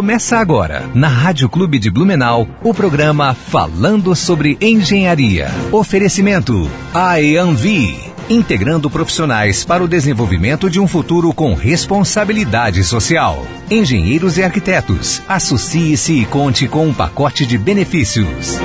[0.00, 5.50] Começa agora, na Rádio Clube de Blumenau, o programa Falando sobre Engenharia.
[5.70, 8.00] Oferecimento IAMV,
[8.30, 13.44] integrando profissionais para o desenvolvimento de um futuro com responsabilidade social.
[13.70, 18.58] Engenheiros e arquitetos, associe-se e conte com um pacote de benefícios.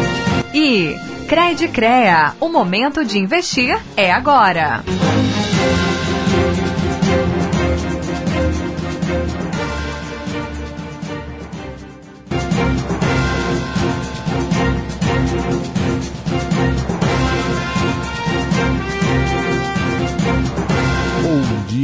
[0.54, 0.96] E
[1.28, 4.86] Crede Crea, o momento de investir é agora.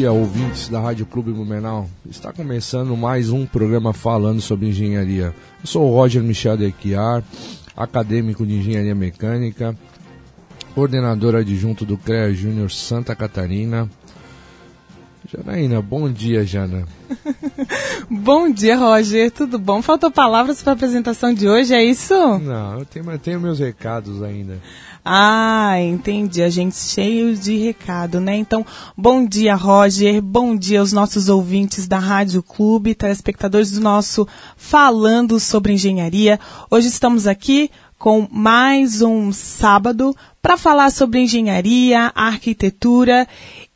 [0.02, 1.88] Dia, ouvintes da Rádio Clube Blumenau.
[2.10, 5.26] Está começando mais um programa falando sobre engenharia.
[5.26, 7.24] Eu sou o Roger Michel de Equiar,
[7.78, 9.78] acadêmico de engenharia mecânica,
[10.74, 13.88] coordenador adjunto do CREA Júnior Santa Catarina.
[15.32, 16.88] Janaína, bom dia, Jana.
[18.10, 19.30] bom dia, Roger.
[19.30, 19.84] Tudo bom?
[19.84, 22.16] Faltou palavras para a apresentação de hoje, é isso?
[22.40, 24.58] Não, eu tenho, eu tenho meus recados ainda.
[25.04, 26.44] Ah, entendi.
[26.44, 28.36] A gente cheio de recado, né?
[28.36, 28.64] Então,
[28.96, 30.22] bom dia, Roger.
[30.22, 36.40] Bom dia aos nossos ouvintes da Rádio Clube, telespectadores do nosso Falando sobre Engenharia.
[36.70, 43.28] Hoje estamos aqui com mais um sábado para falar sobre engenharia, arquitetura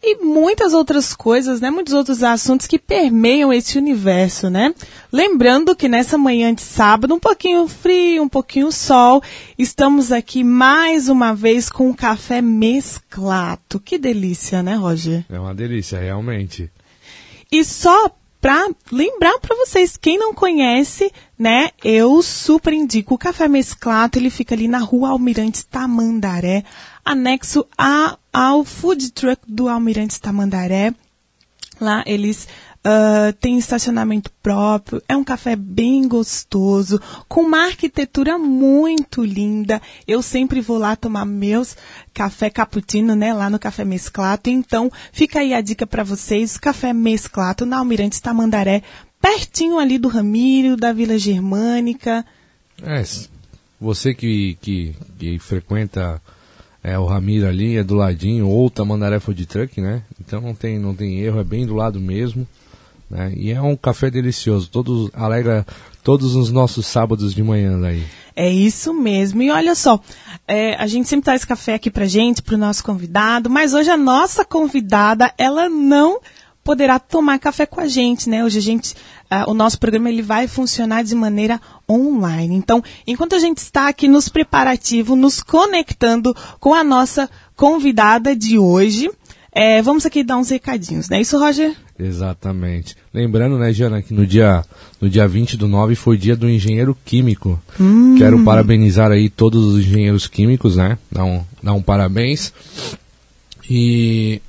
[0.02, 1.70] e muitas outras coisas, né?
[1.70, 4.74] Muitos outros assuntos que permeiam esse universo, né?
[5.12, 9.22] Lembrando que nessa manhã de sábado, um pouquinho frio, um pouquinho sol,
[9.60, 13.80] estamos aqui mais uma vez com um café mesclado.
[13.80, 15.24] Que delícia, né, Roger?
[15.30, 16.72] É uma delícia, realmente.
[17.52, 18.10] E só
[18.46, 24.30] para lembrar para vocês, quem não conhece, né, eu super indico o Café Mesclado, ele
[24.30, 26.64] fica ali na Rua Almirante Tamandaré,
[27.04, 30.94] anexo a, ao food truck do Almirante Tamandaré.
[31.82, 32.48] Lá eles
[32.86, 39.82] uh, têm estacionamento próprio, é um café bem gostoso, com uma arquitetura muito linda.
[40.08, 41.76] Eu sempre vou lá tomar meus
[42.14, 44.50] café cappuccino, né, lá no Café Mesclato.
[44.50, 48.84] Então, fica aí a dica para vocês, Café Mesclato na Almirante Tamandaré,
[49.20, 52.24] pertinho ali do Ramírio, da Vila Germânica.
[52.82, 53.04] É,
[53.80, 56.22] você que, que, que frequenta
[56.84, 60.04] é, o Ramiro ali é do ladinho, ou Tamandaré Food Truck, né?
[60.22, 62.48] Então não tem, não tem erro, é bem do lado mesmo.
[63.10, 63.34] Né?
[63.36, 65.66] E é um café delicioso, todos alegra
[66.04, 68.04] todos os nossos sábados de manhã aí.
[68.36, 69.42] É isso mesmo.
[69.42, 70.00] E olha só,
[70.48, 73.98] é, a gente sempre traz café aqui pra gente, pro nosso convidado, mas hoje a
[73.98, 76.20] nossa convidada, ela não
[76.66, 78.44] poderá tomar café com a gente, né?
[78.44, 78.94] Hoje a gente,
[79.32, 82.56] uh, o nosso programa ele vai funcionar de maneira online.
[82.56, 88.58] Então, enquanto a gente está aqui nos preparativos, nos conectando com a nossa convidada de
[88.58, 89.12] hoje,
[89.56, 91.74] é, vamos aqui dar uns recadinhos, não é isso, Roger?
[91.98, 92.98] Exatamente.
[93.14, 94.66] Lembrando, né, Jana, que no dia,
[95.00, 97.58] no dia 20 do 9 foi dia do engenheiro químico.
[97.80, 98.16] Hum.
[98.18, 100.98] Quero parabenizar aí todos os engenheiros químicos, né?
[101.10, 102.52] Dar um, dar um parabéns.
[103.70, 104.42] E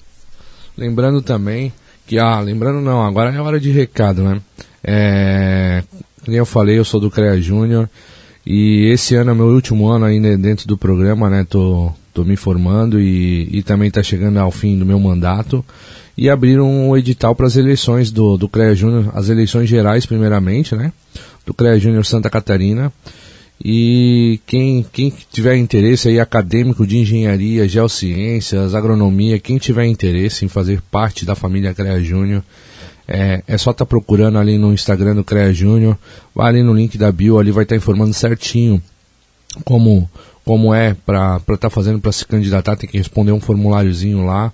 [0.77, 1.73] lembrando também
[2.05, 4.41] que, ah, lembrando não, agora é hora de recado, né?
[4.83, 5.85] É,
[6.25, 7.89] como eu falei, eu sou do CREA Júnior
[8.45, 11.47] e esse ano é meu último ano ainda dentro do programa, né?
[11.49, 15.63] Tô, tô me formando e, e também tá chegando ao fim do meu mandato
[16.17, 20.75] e abriram um edital para as eleições do, do CREA Júnior, as eleições gerais primeiramente,
[20.75, 20.95] né?
[21.45, 22.91] Do CREA Júnior Santa Catarina.
[23.63, 30.49] E quem, quem tiver interesse aí acadêmico de engenharia, geociências, agronomia, quem tiver interesse em
[30.49, 32.43] fazer parte da família CREA Júnior,
[33.07, 35.99] é, é só estar tá procurando ali no Instagram do CREA Júnior,
[36.35, 38.83] vai ali no link da bio, ali vai estar tá informando certinho
[39.65, 40.09] como,
[40.47, 44.53] como é para estar tá fazendo para se candidatar, tem que responder um formuláriozinho lá.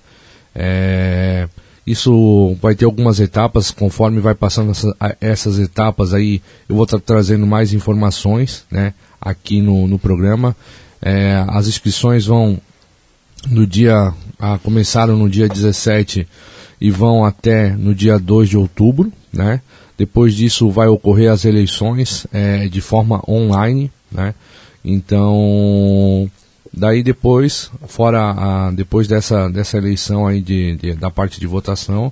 [0.54, 1.46] É,
[1.86, 6.98] isso vai ter algumas etapas, conforme vai passando essa, essas etapas aí, eu vou estar
[6.98, 10.56] trazendo mais informações né, aqui no, no programa.
[11.02, 12.58] É, as inscrições vão
[13.50, 14.14] no dia.
[14.38, 16.26] Ah, começaram no dia 17
[16.80, 19.12] e vão até no dia 2 de outubro.
[19.30, 19.60] Né?
[19.98, 23.92] Depois disso vai ocorrer as eleições é, de forma online.
[24.10, 24.34] Né?
[24.84, 26.30] Então
[26.74, 32.10] Daí depois, fora a, depois dessa, dessa eleição aí de, de da parte de votação,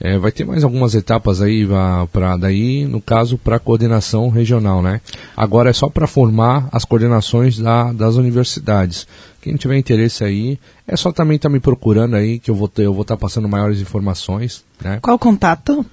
[0.00, 1.66] é, vai ter mais algumas etapas aí
[2.10, 5.02] para daí, no caso, para coordenação regional, né?
[5.36, 9.06] Agora é só para formar as coordenações da, das universidades.
[9.42, 12.70] Quem tiver interesse aí, é só também estar tá me procurando aí que eu vou
[12.78, 15.00] eu vou estar tá passando maiores informações, né?
[15.02, 15.84] Qual o contato?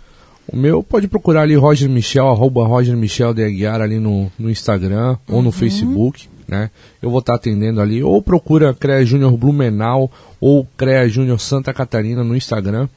[0.47, 4.49] O meu pode procurar ali Roger Michel, arroba Roger Michel de Aguiar ali no, no
[4.49, 5.51] Instagram ou no uhum.
[5.51, 6.69] Facebook né?
[7.01, 12.23] Eu vou estar atendendo ali, ou procura CREA Júnior Blumenau ou CREA Júnior Santa Catarina
[12.23, 12.87] no Instagram.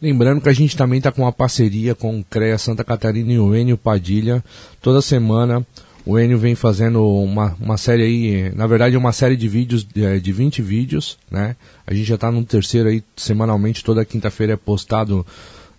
[0.00, 3.38] Lembrando que a gente também está com uma parceria com o CREA Santa Catarina e
[3.38, 4.44] o Enio Padilha.
[4.80, 5.66] Toda semana
[6.06, 10.20] o Enio vem fazendo uma, uma série aí, na verdade uma série de vídeos, de,
[10.20, 11.56] de 20 vídeos, né?
[11.86, 15.26] A gente já está no terceiro aí, semanalmente, toda quinta-feira é postado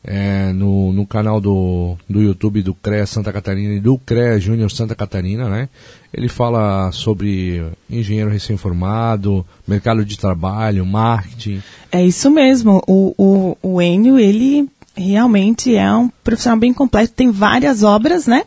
[0.03, 4.71] é, no, no canal do, do YouTube do CREA Santa Catarina e do CREA Júnior
[4.71, 5.69] Santa Catarina, né?
[6.13, 11.61] Ele fala sobre engenheiro recém-formado, mercado de trabalho, marketing.
[11.91, 12.81] É isso mesmo.
[12.87, 18.43] O, o, o Enio, ele realmente é um profissional bem completo, tem várias obras, né?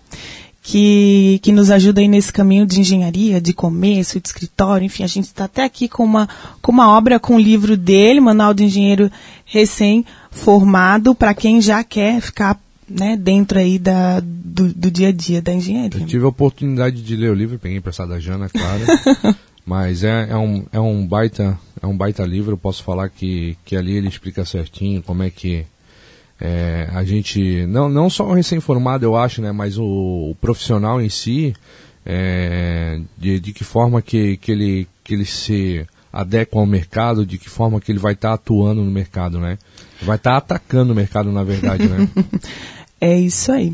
[0.65, 5.09] Que, que nos ajuda aí nesse caminho de engenharia, de comércio, de escritório, enfim, a
[5.09, 6.29] gente está até aqui com uma,
[6.61, 9.11] com uma obra, com o livro dele, Manual do Engenheiro
[9.45, 15.43] Recém-Formado, para quem já quer ficar né, dentro aí da, do, do, dia a dia
[15.43, 16.01] da engenharia.
[16.01, 19.37] Eu tive a oportunidade de ler o livro, peguei emprestado da Jana, claro.
[19.67, 23.57] mas é, é, um, é um baita é um baita livro, eu posso falar que,
[23.65, 25.67] que ali ele explica certinho como é que
[26.45, 31.01] é, a gente, não, não só o recém-formado eu acho, né, mas o, o profissional
[31.01, 31.55] em si,
[32.05, 37.39] é, de, de que forma que, que, ele, que ele se adequa ao mercado, de
[37.39, 39.57] que forma que ele vai estar tá atuando no mercado, né?
[40.03, 42.09] Vai estar tá atacando o mercado, na verdade, né?
[43.01, 43.73] é isso aí.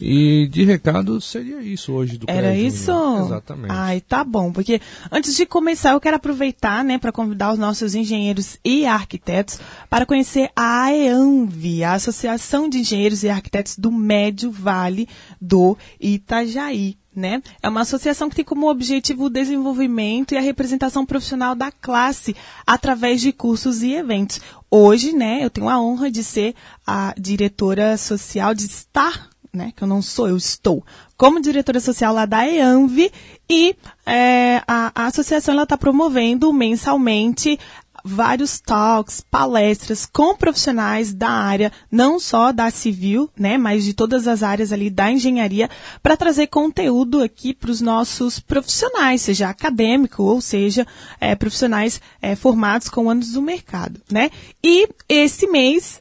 [0.00, 2.92] E de recado seria isso hoje do Era isso?
[3.24, 3.72] Exatamente.
[3.72, 7.94] Ai, tá bom, porque antes de começar eu quero aproveitar, né, para convidar os nossos
[7.94, 9.58] engenheiros e arquitetos
[9.88, 15.08] para conhecer a AEANVI, a Associação de Engenheiros e Arquitetos do Médio Vale
[15.40, 16.96] do Itajaí.
[17.14, 17.42] Né?
[17.62, 22.36] É uma associação que tem como objetivo o desenvolvimento e a representação profissional da classe
[22.66, 24.38] através de cursos e eventos.
[24.70, 26.54] Hoje, né, eu tenho a honra de ser
[26.86, 30.84] a diretora social, de estar né, que eu não sou, eu estou,
[31.16, 33.10] como diretora social lá da EANV
[33.48, 37.58] e é, a, a, associação está promovendo mensalmente
[38.06, 44.28] vários talks, palestras com profissionais da área, não só da civil, né, mas de todas
[44.28, 45.68] as áreas ali da engenharia,
[46.02, 50.86] para trazer conteúdo aqui para os nossos profissionais, seja acadêmico ou seja
[51.20, 54.30] é, profissionais é, formados com anos do mercado, né?
[54.62, 55.98] E esse mês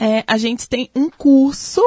[0.00, 1.80] é, a gente tem um curso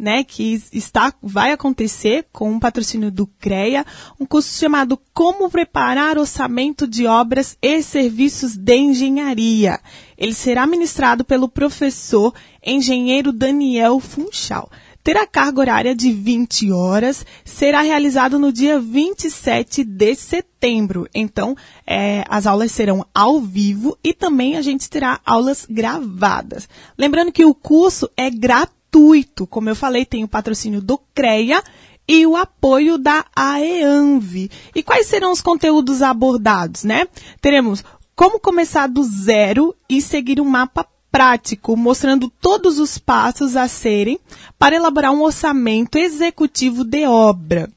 [0.00, 3.84] né, que está, vai acontecer com um patrocínio do CREA,
[4.18, 9.78] um curso chamado Como Preparar Orçamento de Obras e Serviços de Engenharia.
[10.16, 14.70] Ele será ministrado pelo professor engenheiro Daniel Funchal.
[15.04, 21.06] Terá carga horária de 20 horas, será realizado no dia 27 de setembro.
[21.14, 21.54] Então,
[21.86, 26.68] é, as aulas serão ao vivo e também a gente terá aulas gravadas.
[26.98, 29.46] Lembrando que o curso é gratuito gratuito.
[29.46, 31.62] Como eu falei, tem o patrocínio do CREA
[32.06, 34.50] e o apoio da AEANV.
[34.74, 37.06] E quais serão os conteúdos abordados, né?
[37.40, 37.84] Teremos
[38.16, 44.18] como começar do zero e seguir um mapa prático, mostrando todos os passos a serem
[44.58, 47.70] para elaborar um orçamento executivo de obra.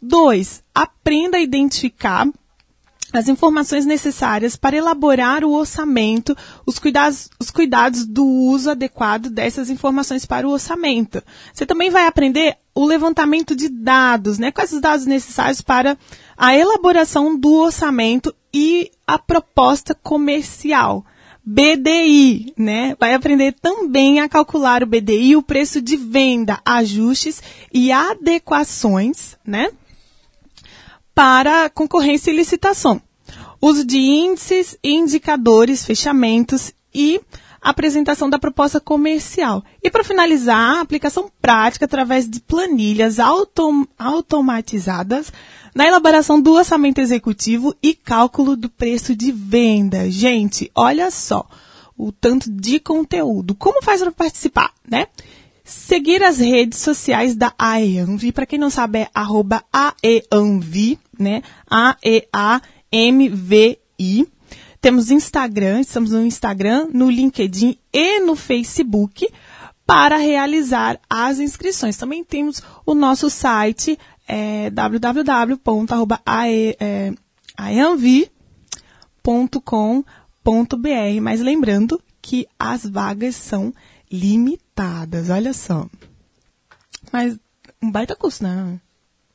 [0.00, 0.62] 2.
[0.74, 2.28] Aprenda a identificar
[3.12, 9.70] as informações necessárias para elaborar o orçamento, os cuidados, os cuidados do uso adequado dessas
[9.70, 11.22] informações para o orçamento.
[11.52, 14.52] Você também vai aprender o levantamento de dados, né?
[14.52, 15.96] Quais os dados necessários para
[16.36, 21.04] a elaboração do orçamento e a proposta comercial.
[21.44, 22.94] BDI, né?
[23.00, 27.42] Vai aprender também a calcular o BDI, o preço de venda, ajustes
[27.72, 29.70] e adequações, né?
[31.18, 33.02] Para concorrência e licitação.
[33.60, 37.20] Uso de índices, indicadores, fechamentos e
[37.60, 39.64] apresentação da proposta comercial.
[39.82, 45.32] E para finalizar, a aplicação prática através de planilhas autom automatizadas
[45.74, 50.08] na elaboração do orçamento executivo e cálculo do preço de venda.
[50.08, 51.48] Gente, olha só
[51.96, 53.56] o tanto de conteúdo.
[53.56, 55.08] Como faz para participar, né?
[55.64, 58.30] Seguir as redes sociais da AEANVI.
[58.30, 61.42] Para quem não sabe, é arroba AEANVI, né?
[61.68, 62.28] A-E-A-M-V-I.
[64.80, 69.28] Temos Instagram, estamos no Instagram, no LinkedIn e no Facebook
[69.84, 71.96] para realizar as inscrições.
[71.96, 73.98] Também temos o nosso site
[74.28, 76.00] é, www.aeanvi.com.br.
[81.22, 83.72] Mas lembrando que as vagas são
[84.12, 85.88] limitadas, olha só.
[87.10, 87.38] Mas
[87.82, 88.78] um baita custo, né?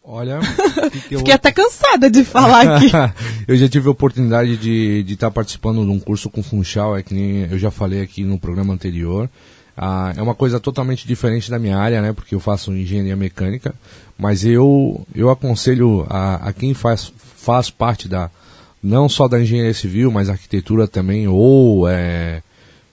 [0.03, 0.39] Olha,
[1.07, 1.19] que eu...
[1.19, 2.91] fiquei até cansada de falar aqui.
[3.48, 7.01] eu já tive a oportunidade de estar tá participando de um curso com Funchal, é
[7.01, 9.29] que nem eu já falei aqui no programa anterior.
[9.75, 12.13] Ah, é uma coisa totalmente diferente da minha área, né?
[12.13, 13.74] Porque eu faço engenharia mecânica,
[14.17, 18.29] mas eu eu aconselho a, a quem faz faz parte da
[18.83, 22.43] não só da engenharia civil, mas arquitetura também ou é,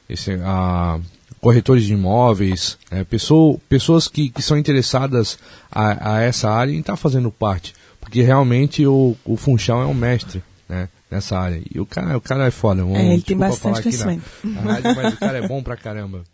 [0.08, 0.98] esse, a
[1.40, 5.38] corretores de imóveis, é, pessoa, pessoas que, que são interessadas
[5.70, 7.74] a, a essa área em estar tá fazendo parte.
[8.00, 11.62] Porque realmente o, o Funchal é um mestre né, nessa área.
[11.72, 12.82] E o cara, o cara é foda.
[12.82, 14.22] Vamos, é, ele tem bastante conhecimento.
[14.44, 16.24] Na, rádio, mas o cara é bom pra caramba.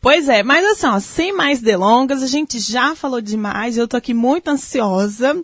[0.00, 3.96] Pois é, mas assim, ó, sem mais delongas, a gente já falou demais, eu tô
[3.96, 5.40] aqui muito ansiosa,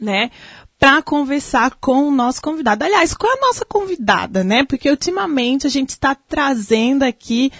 [0.00, 0.30] né,
[0.78, 2.84] para conversar com o nosso convidado.
[2.84, 4.64] Aliás, é a nossa convidada, né?
[4.64, 7.50] Porque ultimamente a gente está trazendo aqui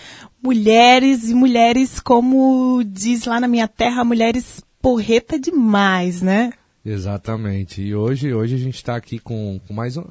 [0.42, 6.52] mulheres e mulheres, como diz lá na minha terra, mulheres porreta demais, né?
[6.84, 7.82] Exatamente.
[7.82, 10.04] E hoje, hoje a gente está aqui com, com mais um.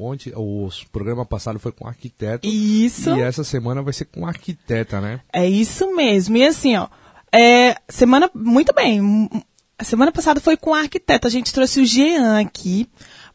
[0.00, 2.48] Ontem, o programa passado foi com arquiteto.
[2.48, 3.10] Isso.
[3.10, 5.20] E essa semana vai ser com arquiteta, né?
[5.30, 6.38] É isso mesmo.
[6.38, 6.88] E assim, ó.
[7.30, 8.30] É, semana.
[8.34, 9.28] Muito bem.
[9.78, 11.26] A semana passada foi com arquiteto.
[11.26, 12.88] A gente trouxe o Jean aqui.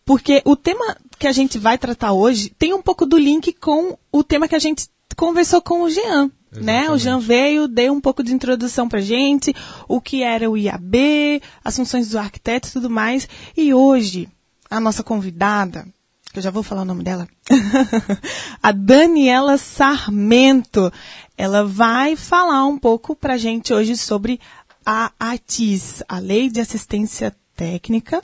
[0.04, 3.96] Porque o tema que a gente vai tratar hoje tem um pouco do link com
[4.12, 6.32] o tema que a gente conversou com o Jean.
[6.62, 6.90] Né?
[6.90, 9.56] O Jean veio, deu um pouco de introdução pra gente,
[9.88, 13.28] o que era o IAB, as funções do arquiteto e tudo mais.
[13.56, 14.28] E hoje,
[14.70, 15.88] a nossa convidada,
[16.32, 17.28] que eu já vou falar o nome dela,
[18.62, 20.92] a Daniela Sarmento,
[21.38, 24.40] ela vai falar um pouco pra gente hoje sobre
[24.86, 28.22] a ATIS, a Lei de Assistência Técnica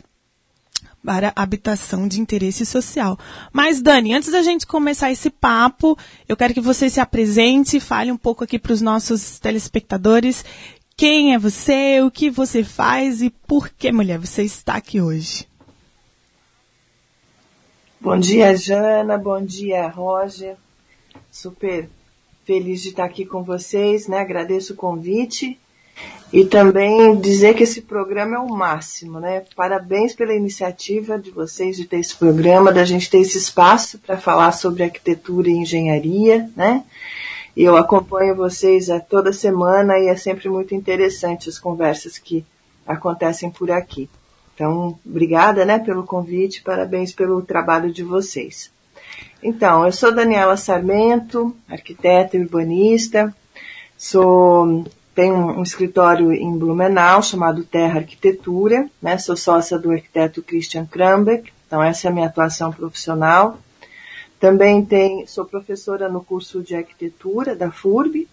[1.03, 3.17] para habitação de interesse social.
[3.51, 5.97] Mas, Dani, antes da gente começar esse papo,
[6.27, 10.45] eu quero que você se apresente, fale um pouco aqui para os nossos telespectadores.
[10.95, 15.47] Quem é você, o que você faz e por que, mulher, você está aqui hoje?
[17.99, 19.17] Bom dia, Jana.
[19.17, 20.55] Bom dia, Roger.
[21.31, 21.89] Super
[22.45, 24.19] feliz de estar aqui com vocês, né?
[24.19, 25.57] Agradeço o convite
[26.33, 29.43] e também dizer que esse programa é o máximo, né?
[29.55, 34.17] Parabéns pela iniciativa de vocês de ter esse programa, da gente ter esse espaço para
[34.17, 36.83] falar sobre arquitetura e engenharia, né?
[37.55, 42.43] Eu acompanho vocês a toda semana e é sempre muito interessante as conversas que
[42.85, 44.09] acontecem por aqui.
[44.55, 48.71] Então, obrigada, né, pelo convite, parabéns pelo trabalho de vocês.
[49.41, 53.35] Então, eu sou Daniela Sarmento, arquiteta e urbanista,
[53.95, 54.83] sou
[55.13, 59.17] tem um, um, escritório em Blumenau chamado Terra Arquitetura, né?
[59.17, 63.59] Sou sócia do arquiteto Christian Krambeck, então essa é a minha atuação profissional.
[64.39, 68.27] Também tem, sou professora no curso de arquitetura da FURB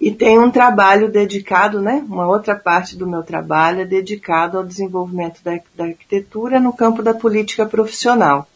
[0.00, 2.04] e tenho um trabalho dedicado, né?
[2.08, 7.02] Uma outra parte do meu trabalho é dedicado ao desenvolvimento da, da arquitetura no campo
[7.02, 8.48] da política profissional.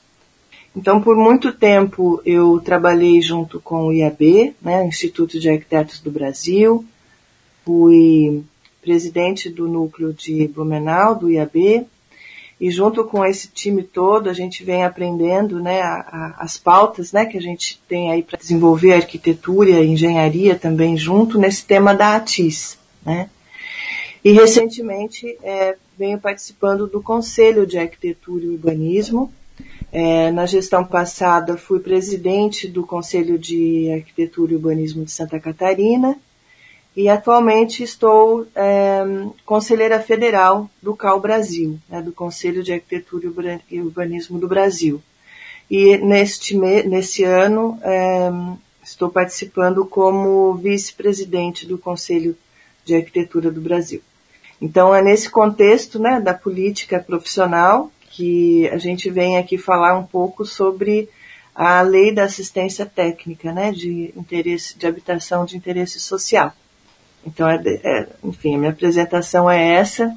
[0.77, 6.11] Então, por muito tempo eu trabalhei junto com o IAB, né, Instituto de Arquitetos do
[6.11, 6.85] Brasil,
[7.65, 8.43] fui
[8.83, 11.87] presidente do núcleo de Blumenau, do IAB,
[12.61, 17.13] e junto com esse time todo a gente vem aprendendo né, a, a, as pautas
[17.13, 21.95] né, que a gente tem aí para desenvolver arquitetura e engenharia também junto nesse tema
[21.95, 22.79] da ATIS.
[23.05, 23.31] Né?
[24.25, 29.33] E recentemente é, venho participando do Conselho de Arquitetura e Urbanismo,
[29.95, 36.19] é, na gestão passada, fui presidente do Conselho de Arquitetura e Urbanismo de Santa Catarina
[36.97, 39.05] e atualmente estou é,
[39.47, 45.01] conselheira federal do CAL Brasil, né, do Conselho de Arquitetura e Urbanismo do Brasil.
[45.71, 48.33] E neste, nesse ano é,
[48.83, 52.37] estou participando como vice-presidente do Conselho
[52.85, 54.03] de Arquitetura do Brasil.
[54.61, 60.05] Então é nesse contexto né, da política profissional que a gente vem aqui falar um
[60.05, 61.09] pouco sobre
[61.53, 66.53] a lei da assistência técnica, né, de interesse, de habitação de interesse social.
[67.27, 70.15] Então, é, é, enfim, a minha apresentação é essa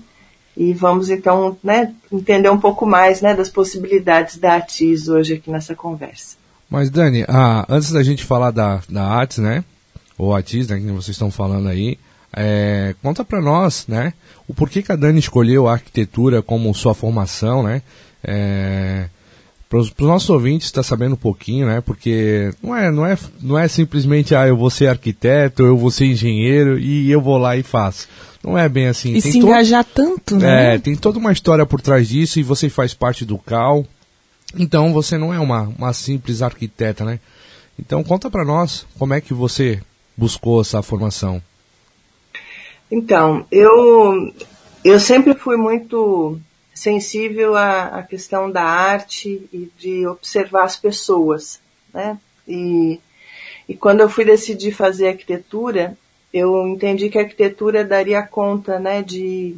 [0.55, 5.49] e vamos então, né, entender um pouco mais, né, das possibilidades da ATIS hoje aqui
[5.49, 6.37] nessa conversa.
[6.69, 9.63] Mas Dani, ah, antes da gente falar da, da ATIS, né,
[10.17, 11.97] ou ATIS, né, que vocês estão falando aí,
[12.39, 14.13] é, conta para nós, né,
[14.47, 17.81] o porquê que a Dani escolheu a arquitetura como sua formação, né?
[18.23, 19.09] É,
[19.67, 21.81] para os nossos ouvintes estar tá sabendo um pouquinho, né?
[21.81, 25.91] Porque não é, não é, não é simplesmente ah, eu vou ser arquiteto, eu vou
[25.91, 28.07] ser engenheiro e eu vou lá e faço.
[28.43, 29.15] Não é bem assim.
[29.15, 30.75] E tem se engajar tanto, né?
[30.75, 33.85] É, tem toda uma história por trás disso e você faz parte do CAL.
[34.57, 37.19] Então você não é uma, uma simples arquiteta, né?
[37.77, 39.81] Então conta para nós como é que você
[40.15, 41.41] buscou essa formação.
[42.91, 44.33] Então, eu,
[44.83, 46.39] eu sempre fui muito
[46.73, 51.59] sensível à, à questão da arte e de observar as pessoas,
[51.93, 52.17] né?
[52.47, 52.99] E,
[53.67, 55.97] e quando eu fui decidir fazer arquitetura,
[56.33, 59.57] eu entendi que a arquitetura daria conta, né, de,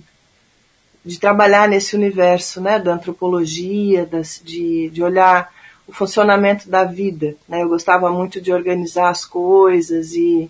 [1.05, 5.53] de trabalhar nesse universo, né, da antropologia, das, de, de olhar
[5.87, 7.35] o funcionamento da vida.
[7.47, 7.63] Né?
[7.63, 10.49] Eu gostava muito de organizar as coisas e,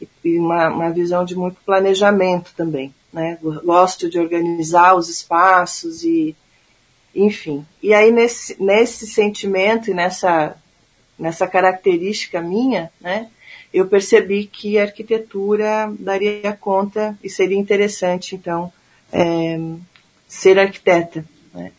[0.00, 2.94] e uma, uma visão de muito planejamento também.
[3.12, 3.38] Né?
[3.42, 6.34] Gosto de organizar os espaços e,
[7.14, 7.66] enfim.
[7.82, 10.56] E aí nesse, nesse sentimento e nessa,
[11.18, 13.28] nessa característica minha, né,
[13.72, 18.72] eu percebi que a arquitetura daria conta e seria interessante, então,
[19.12, 19.58] é,
[20.26, 21.24] ser arquiteta.
[21.54, 21.72] Né?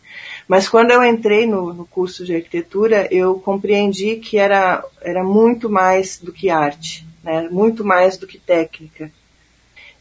[0.48, 5.68] Mas quando eu entrei no, no, curso de arquitetura, eu compreendi que era, era muito
[5.68, 7.48] mais do que arte, né?
[7.50, 9.10] muito mais do que técnica.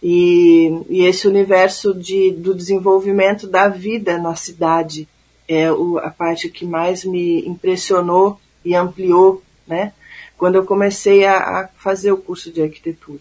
[0.02, 5.08] E, e esse universo de, do desenvolvimento da vida na cidade
[5.48, 9.94] é o, a parte que mais me impressionou e ampliou, né?
[10.38, 13.20] Quando eu comecei a, a fazer o curso de arquitetura.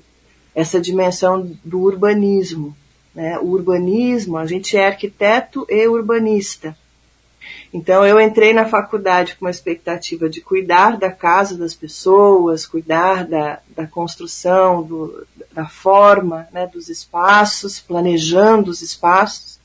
[0.54, 2.74] Essa dimensão do urbanismo,
[3.14, 3.38] né?
[3.38, 6.76] O urbanismo, a gente é arquiteto e urbanista.
[7.72, 13.24] Então eu entrei na faculdade com uma expectativa de cuidar da casa das pessoas, cuidar
[13.26, 19.60] da, da construção, do, da forma né, dos espaços, planejando os espaços,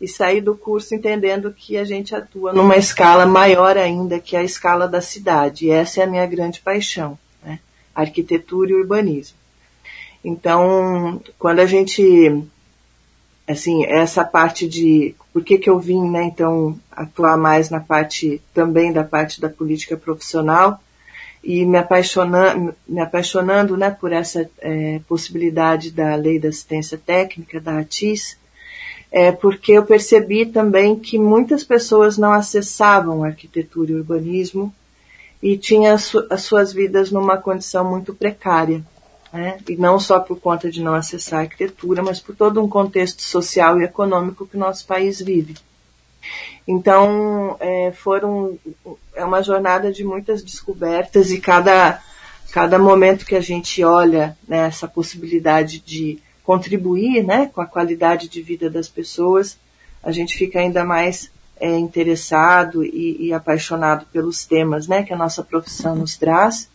[0.00, 4.42] e sair do curso entendendo que a gente atua numa escala maior ainda, que a
[4.42, 5.66] escala da cidade.
[5.66, 7.60] E essa é a minha grande paixão, né?
[7.94, 9.36] arquitetura e urbanismo.
[10.24, 12.44] Então, quando a gente
[13.46, 18.40] assim, essa parte de por que, que eu vim, né, então, atuar mais na parte,
[18.52, 20.82] também da parte da política profissional?
[21.42, 27.60] E me apaixonando, me apaixonando, né, por essa é, possibilidade da lei da assistência técnica,
[27.60, 28.36] da ATIS,
[29.10, 34.72] é porque eu percebi também que muitas pessoas não acessavam arquitetura e urbanismo
[35.42, 38.82] e tinham as, as suas vidas numa condição muito precária
[39.32, 39.58] né?
[39.68, 43.22] e não só por conta de não acessar a arquitetura, mas por todo um contexto
[43.22, 45.54] social e econômico que o nosso país vive.
[46.68, 48.58] Então, é, foram
[49.14, 52.00] é uma jornada de muitas descobertas e cada
[52.52, 58.28] cada momento que a gente olha né, essa possibilidade de contribuir né, com a qualidade
[58.28, 59.58] de vida das pessoas,
[60.02, 65.16] a gente fica ainda mais é, interessado e, e, apaixonado pelos temas né, que a
[65.16, 66.68] nossa profissão nos traz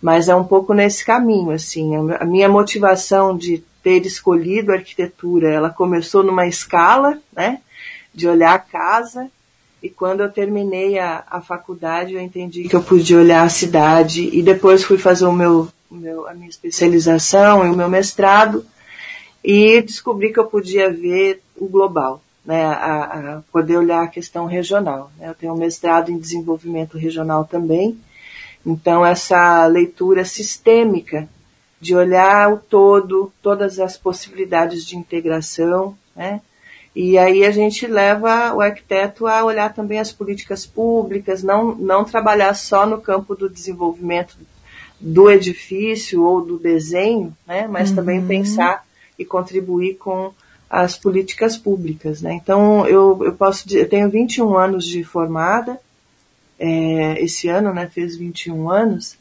[0.00, 1.92] mas é um pouco nesse caminho, assim.
[2.18, 7.60] A minha motivação de ter escolhido a arquitetura, ela começou numa escala, né,
[8.14, 9.30] de olhar a casa,
[9.82, 14.28] e quando eu terminei a, a faculdade, eu entendi que eu podia olhar a cidade,
[14.32, 18.64] e depois fui fazer o meu, o meu, a minha especialização e o meu mestrado,
[19.42, 24.46] e descobri que eu podia ver o global, né, a, a poder olhar a questão
[24.46, 25.10] regional.
[25.16, 25.28] Né.
[25.28, 27.96] Eu tenho um mestrado em desenvolvimento regional também,
[28.68, 31.26] então, essa leitura sistêmica
[31.80, 36.42] de olhar o todo, todas as possibilidades de integração, né?
[36.94, 42.04] E aí a gente leva o arquiteto a olhar também as políticas públicas, não, não
[42.04, 44.36] trabalhar só no campo do desenvolvimento
[45.00, 47.66] do edifício ou do desenho, né?
[47.66, 47.96] Mas uhum.
[47.96, 48.84] também pensar
[49.18, 50.30] e contribuir com
[50.68, 52.34] as políticas públicas, né?
[52.34, 55.80] Então, eu, eu posso eu tenho 21 anos de formada,
[56.58, 59.16] é, esse ano, né, fez 21 anos,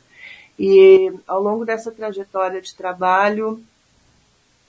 [0.57, 3.61] e ao longo dessa trajetória de trabalho,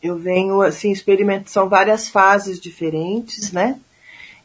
[0.02, 3.80] eu venho, assim, experimentando, são várias fases diferentes, né,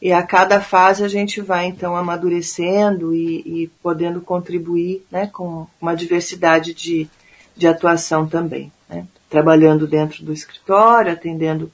[0.00, 5.66] e a cada fase a gente vai, então, amadurecendo e, e podendo contribuir, né, com
[5.80, 7.08] uma diversidade de,
[7.56, 11.70] de atuação também, né, trabalhando dentro do escritório, atendendo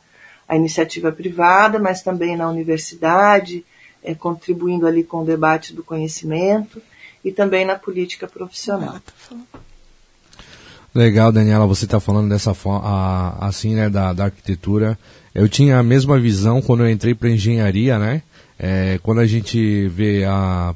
[0.48, 3.64] a iniciativa privada, mas também na universidade,
[4.02, 6.80] é, contribuindo ali com o debate do conhecimento
[7.24, 9.00] e também na política profissional.
[10.94, 14.98] Legal, Daniela, você está falando dessa forma, assim, né, da, da arquitetura.
[15.34, 18.22] Eu tinha a mesma visão quando eu entrei para engenharia, né?
[18.58, 20.74] É, quando a gente vê a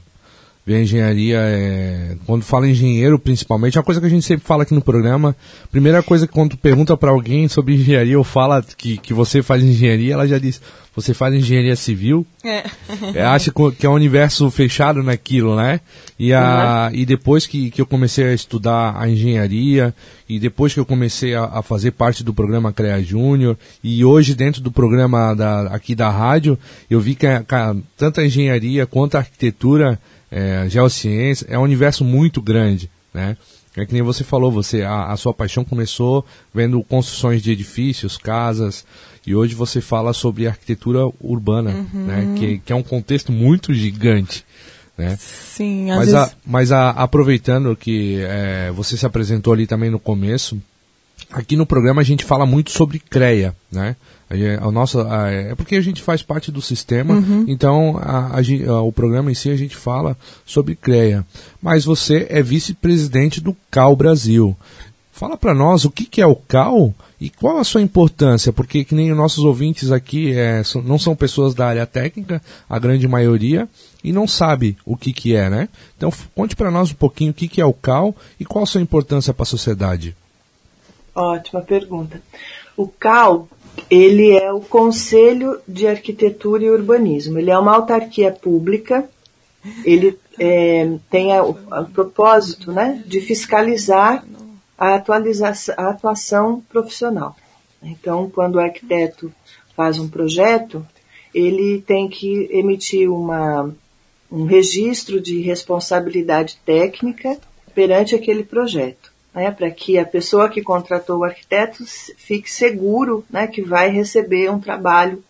[0.67, 4.47] ver a engenharia, é, quando fala engenheiro principalmente, é uma coisa que a gente sempre
[4.47, 5.37] fala aqui no programa,
[5.71, 9.63] primeira coisa que quando pergunta para alguém sobre engenharia ou fala que, que você faz
[9.63, 10.61] engenharia, ela já diz,
[10.97, 12.65] você faz engenharia civil, é.
[13.15, 15.81] é acha que é um universo fechado naquilo, né?
[16.19, 16.99] E, a, uhum.
[16.99, 19.93] e depois que, que eu comecei a estudar a engenharia,
[20.29, 24.35] e depois que eu comecei a, a fazer parte do programa CREA Júnior, e hoje
[24.35, 26.57] dentro do programa da, aqui da rádio,
[26.89, 29.99] eu vi que, a, que a, tanto a engenharia quanto a arquitetura,
[30.35, 33.37] é, geociência, é um universo muito grande, né?
[33.77, 38.17] É que nem você falou, você a, a, sua paixão começou vendo construções de edifícios,
[38.17, 38.85] casas,
[39.25, 42.05] e hoje você fala sobre arquitetura urbana, uhum.
[42.05, 42.35] né?
[42.37, 44.45] Que, que é um contexto muito gigante.
[44.99, 45.17] Né?
[45.19, 46.15] Sim, mas, vezes...
[46.15, 50.61] a, mas a, aproveitando que é, você se apresentou ali também no começo,
[51.35, 53.97] aqui no programa a gente fala muito sobre CREA, né?
[54.61, 57.45] A, nossa, é porque a gente faz parte do sistema, uhum.
[57.47, 60.17] então a, a, o programa em si a gente fala
[60.47, 61.25] sobre CREA.
[61.61, 64.57] Mas você é vice-presidente do CAL Brasil.
[65.13, 68.85] Fala para nós o que, que é o CAL e qual a sua importância, porque
[68.85, 73.07] que nem os nossos ouvintes aqui é, não são pessoas da área técnica, a grande
[73.07, 73.69] maioria,
[74.03, 75.69] e não sabe o que, que é, né?
[75.97, 78.67] Então conte para nós um pouquinho o que, que é o CAL e qual a
[78.67, 80.17] sua importância para a sociedade.
[81.15, 82.21] Ótima pergunta.
[82.77, 83.49] O CAL,
[83.89, 87.39] ele é o Conselho de Arquitetura e Urbanismo.
[87.39, 89.09] Ele é uma autarquia pública,
[89.85, 91.55] ele é, tem o
[91.93, 94.25] propósito né, de fiscalizar
[94.77, 97.37] a, atualização, a atuação profissional.
[97.81, 99.33] Então, quando o arquiteto
[99.77, 100.85] faz um projeto,
[101.33, 103.73] ele tem que emitir uma,
[104.31, 107.39] um registro de responsabilidade técnica
[107.75, 109.04] perante aquele projeto
[109.35, 111.85] né, para que a pessoa que contratou o arquiteto
[112.17, 115.23] fique seguro né, que vai receber um trabalho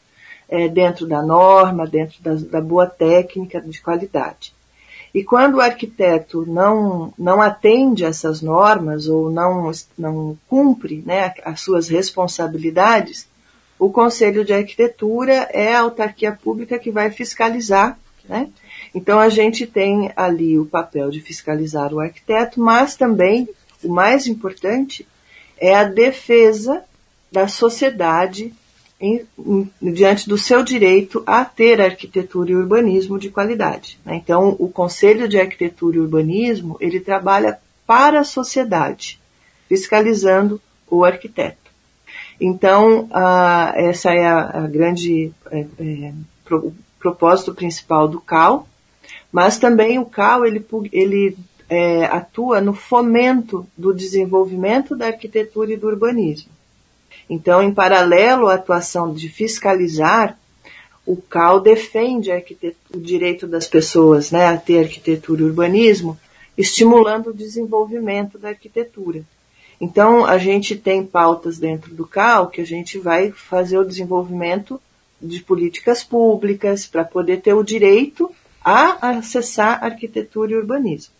[0.48, 4.52] é, dentro da norma, dentro da, da, boa técnica de qualidade.
[5.14, 11.60] E quando o arquiteto não, não atende essas normas ou não, não cumpre né, as
[11.60, 13.26] suas responsabilidades,
[13.78, 17.98] o Conselho de Arquitetura é a autarquia pública que vai fiscalizar.
[18.28, 18.48] Né?
[18.94, 23.48] Então a gente tem ali o papel de fiscalizar o arquiteto, mas também
[23.84, 25.06] o mais importante
[25.58, 26.84] é a defesa
[27.30, 28.52] da sociedade
[29.00, 33.98] em, em, diante do seu direito a ter arquitetura e urbanismo de qualidade.
[34.04, 34.16] Né?
[34.16, 39.20] Então, o Conselho de Arquitetura e Urbanismo ele trabalha para a sociedade,
[39.68, 41.70] fiscalizando o arquiteto.
[42.40, 46.12] Então, a, essa é a, a grande é, é,
[46.44, 48.66] pro, propósito principal do CAL,
[49.30, 51.36] mas também o CAL ele, ele
[51.68, 56.50] é, atua no fomento do desenvolvimento da arquitetura e do urbanismo.
[57.28, 60.38] Então, em paralelo à atuação de fiscalizar,
[61.06, 62.30] o CAL defende
[62.94, 66.18] o direito das pessoas né, a ter arquitetura e urbanismo,
[66.56, 69.22] estimulando o desenvolvimento da arquitetura.
[69.80, 74.80] Então, a gente tem pautas dentro do CAL que a gente vai fazer o desenvolvimento
[75.20, 78.30] de políticas públicas para poder ter o direito
[78.64, 81.12] a acessar arquitetura e urbanismo.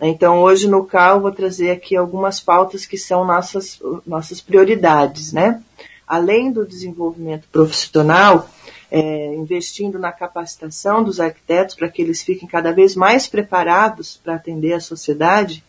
[0.00, 5.62] Então, hoje no CAL, vou trazer aqui algumas pautas que são nossas, nossas prioridades, né?
[6.06, 8.48] Além do desenvolvimento profissional,
[8.90, 14.34] é, investindo na capacitação dos arquitetos para que eles fiquem cada vez mais preparados para
[14.34, 15.64] atender a sociedade,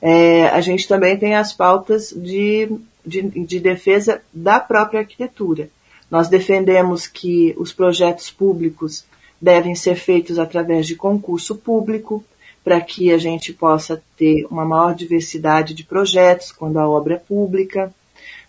[0.00, 2.70] é, a gente também tem as pautas de,
[3.04, 5.68] de, de defesa da própria arquitetura.
[6.10, 9.04] Nós defendemos que os projetos públicos
[9.40, 12.24] devem ser feitos através de concurso público,
[12.68, 17.16] para que a gente possa ter uma maior diversidade de projetos quando a obra é
[17.16, 17.90] pública.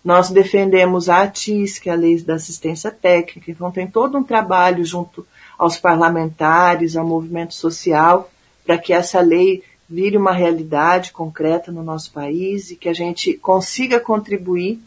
[0.04, 4.22] Nós defendemos a ATIS, que é a Lei da Assistência Técnica, então tem todo um
[4.22, 5.26] trabalho junto
[5.58, 8.30] aos parlamentares, ao movimento social,
[8.62, 13.32] para que essa lei vire uma realidade concreta no nosso país e que a gente
[13.38, 14.78] consiga contribuir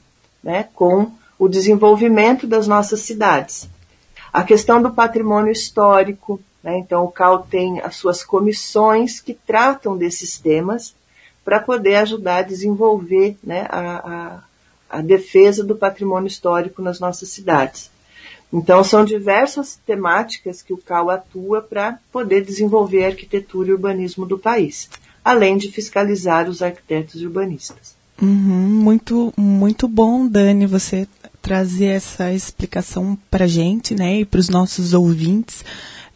[0.44, 3.68] né, com o desenvolvimento das nossas cidades.
[4.32, 6.78] A questão do patrimônio histórico, né?
[6.78, 10.96] Então, o CAL tem as suas comissões que tratam desses temas
[11.44, 14.42] para poder ajudar a desenvolver né, a,
[14.90, 17.92] a, a defesa do patrimônio histórico nas nossas cidades.
[18.52, 24.26] Então, são diversas temáticas que o CAL atua para poder desenvolver a arquitetura e urbanismo
[24.26, 24.90] do país,
[25.26, 27.96] além de fiscalizar os arquitetos e urbanistas.
[28.22, 31.08] Uhum, muito, muito bom, Dani, você
[31.42, 35.66] trazer essa explicação para gente né, e para os nossos ouvintes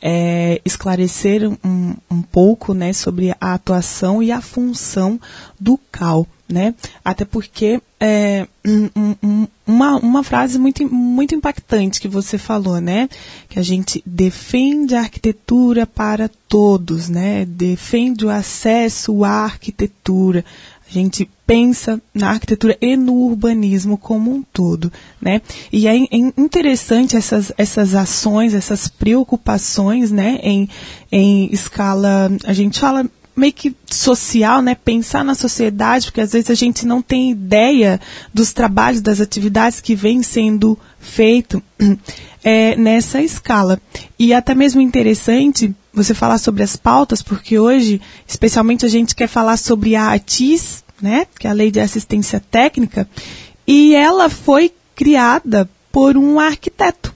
[0.01, 5.19] é, esclarecer um, um pouco né, sobre a atuação e a função
[5.59, 6.27] do CAL.
[6.49, 6.73] Né?
[7.03, 8.89] Até porque é, um,
[9.21, 13.09] um, uma, uma frase muito, muito impactante que você falou, né?
[13.49, 17.43] Que a gente defende a arquitetura para todos, né?
[17.43, 20.45] Defende o acesso à arquitetura.
[20.89, 25.41] A gente pensa na arquitetura e no urbanismo como um todo, né?
[25.71, 30.39] E é, é interessante essas, essas ações, essas preocupações, né?
[30.43, 30.69] Em,
[31.09, 34.75] em escala, a gente fala meio que social, né?
[34.75, 38.01] Pensar na sociedade, porque às vezes a gente não tem ideia
[38.33, 41.63] dos trabalhos, das atividades que vêm sendo feito
[42.43, 43.79] é, nessa escala.
[44.19, 49.27] E até mesmo interessante você falar sobre as pautas, porque hoje, especialmente, a gente quer
[49.27, 53.07] falar sobre a ATIS, né, que é a Lei de Assistência Técnica,
[53.65, 57.13] e ela foi criada por um arquiteto,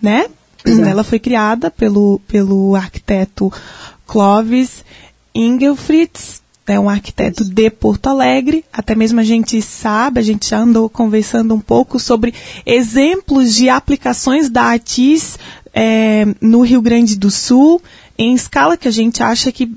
[0.00, 0.26] né?
[0.64, 0.88] Exato.
[0.88, 3.52] Ela foi criada pelo, pelo arquiteto
[4.06, 4.84] Clovis
[5.34, 8.64] Engelfritz, né, um arquiteto de Porto Alegre.
[8.72, 13.68] Até mesmo a gente sabe, a gente já andou conversando um pouco sobre exemplos de
[13.68, 15.38] aplicações da ATIS
[15.74, 17.82] é, no Rio Grande do Sul,
[18.16, 19.72] em escala que a gente acha que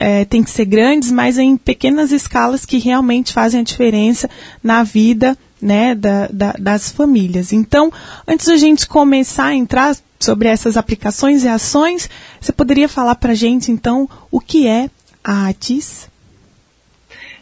[0.00, 4.30] é, tem que ser grandes, mas em pequenas escalas que realmente fazem a diferença
[4.64, 7.52] na vida né, da, da, das famílias.
[7.52, 7.92] Então,
[8.26, 12.08] antes da gente começar a entrar sobre essas aplicações e ações,
[12.40, 14.88] você poderia falar para a gente, então, o que é
[15.22, 16.08] a ATIS?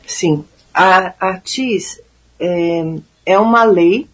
[0.04, 0.44] Sim,
[0.74, 2.00] a ATIS
[2.40, 2.94] é,
[3.24, 4.08] é uma lei,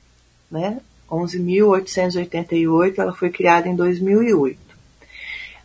[0.51, 0.79] né,
[1.11, 4.64] 11.888, ela foi criada em 2008.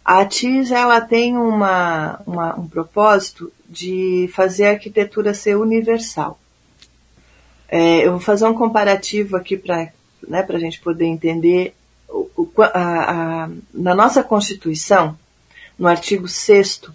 [0.10, 6.40] A ATIS ela tem uma, uma, um propósito de fazer a arquitetura ser universal.
[7.68, 9.94] É, eu vou fazer um comparativo aqui para
[10.28, 11.76] né, a gente poder entender.
[12.08, 15.16] O, o, a, a, na nossa Constituição,
[15.78, 16.86] no artigo 6,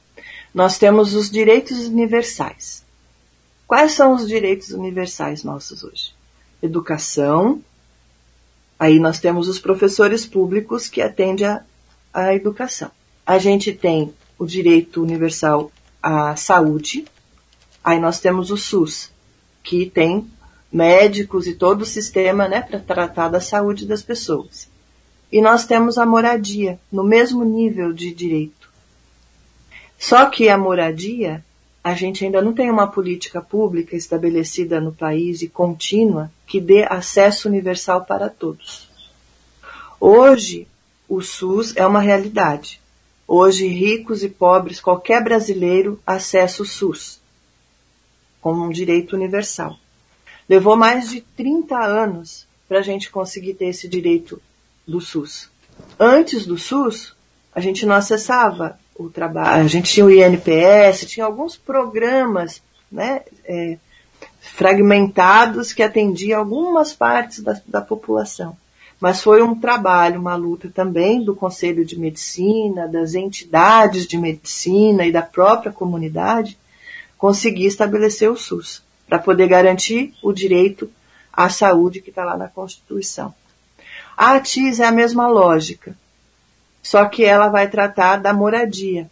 [0.52, 2.84] nós temos os direitos universais.
[3.64, 6.12] Quais são os direitos universais nossos hoje?
[6.60, 7.62] Educação.
[8.76, 11.62] Aí nós temos os professores públicos que atendem a,
[12.12, 12.90] a educação.
[13.26, 17.06] A gente tem o direito universal à saúde.
[17.82, 19.10] Aí nós temos o SUS,
[19.62, 20.30] que tem
[20.70, 24.68] médicos e todo o sistema né, para tratar da saúde das pessoas.
[25.32, 28.68] E nós temos a moradia, no mesmo nível de direito.
[29.98, 31.44] Só que a moradia,
[31.82, 36.84] a gente ainda não tem uma política pública estabelecida no país e contínua que dê
[36.84, 38.90] acesso universal para todos.
[39.98, 40.68] Hoje,
[41.08, 42.83] o SUS é uma realidade.
[43.26, 47.20] Hoje, ricos e pobres, qualquer brasileiro acessa o SUS
[48.44, 49.78] como um direito universal.
[50.46, 54.38] Levou mais de 30 anos para a gente conseguir ter esse direito
[54.86, 55.48] do SUS.
[55.98, 57.16] Antes do SUS,
[57.54, 63.22] a gente não acessava o trabalho, a gente tinha o INPS, tinha alguns programas né,
[63.46, 63.78] é,
[64.40, 68.54] fragmentados que atendiam algumas partes da, da população.
[69.04, 75.04] Mas foi um trabalho, uma luta também do Conselho de Medicina, das entidades de medicina
[75.04, 76.56] e da própria comunidade,
[77.18, 80.90] conseguir estabelecer o SUS para poder garantir o direito
[81.30, 83.34] à saúde que está lá na Constituição.
[84.16, 85.94] A ATIS é a mesma lógica,
[86.82, 89.10] só que ela vai tratar da moradia.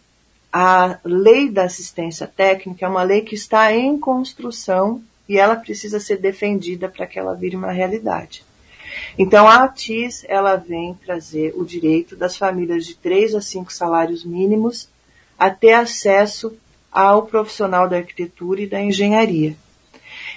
[0.51, 5.99] A lei da assistência técnica é uma lei que está em construção e ela precisa
[5.99, 8.43] ser defendida para que ela vire uma realidade.
[9.17, 14.23] Então a ATIS ela vem trazer o direito das famílias de 3 a 5 salários
[14.23, 14.89] mínimos
[15.37, 16.55] a ter acesso
[16.91, 19.55] ao profissional da arquitetura e da engenharia.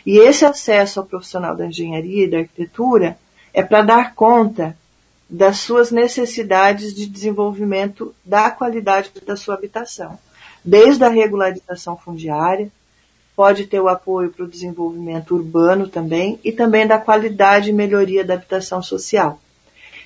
[0.05, 3.19] E esse acesso ao profissional da engenharia e da arquitetura
[3.53, 4.77] é para dar conta
[5.29, 10.19] das suas necessidades de desenvolvimento da qualidade da sua habitação,
[10.65, 12.71] desde a regularização fundiária,
[13.37, 18.25] pode ter o apoio para o desenvolvimento urbano também e também da qualidade e melhoria
[18.25, 19.39] da habitação social.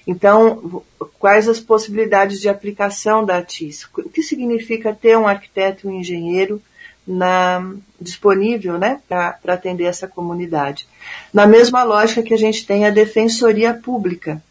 [0.04, 0.82] Então,
[1.18, 3.84] quais as possibilidades de aplicação da ATIS?
[3.96, 6.60] O que significa ter um arquiteto e um engenheiro
[7.06, 10.88] na, disponível né, para atender essa comunidade.
[11.32, 14.42] Na mesma lógica que a gente tem a Defensoria Pública.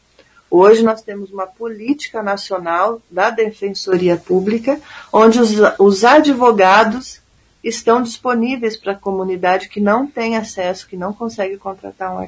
[0.52, 4.80] Hoje nós temos uma política nacional da Defensoria Pública,
[5.14, 7.22] onde os, os advogados
[7.64, 12.28] estão disponíveis para a comunidade que não tem acesso, que não consegue contratar um,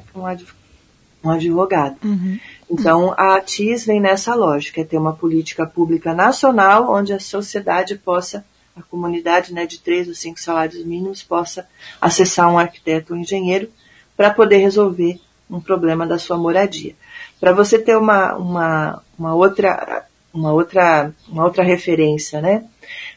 [1.24, 1.96] um advogado.
[2.04, 2.38] Uhum.
[2.70, 7.96] Então, a ATIS vem nessa lógica, é ter uma política pública nacional onde a sociedade
[7.96, 11.68] possa a comunidade né, de três ou cinco salários mínimos possa
[12.00, 13.70] acessar um arquiteto ou um engenheiro
[14.16, 16.94] para poder resolver um problema da sua moradia.
[17.38, 22.64] Para você ter uma, uma, uma, outra, uma, outra, uma outra referência, né?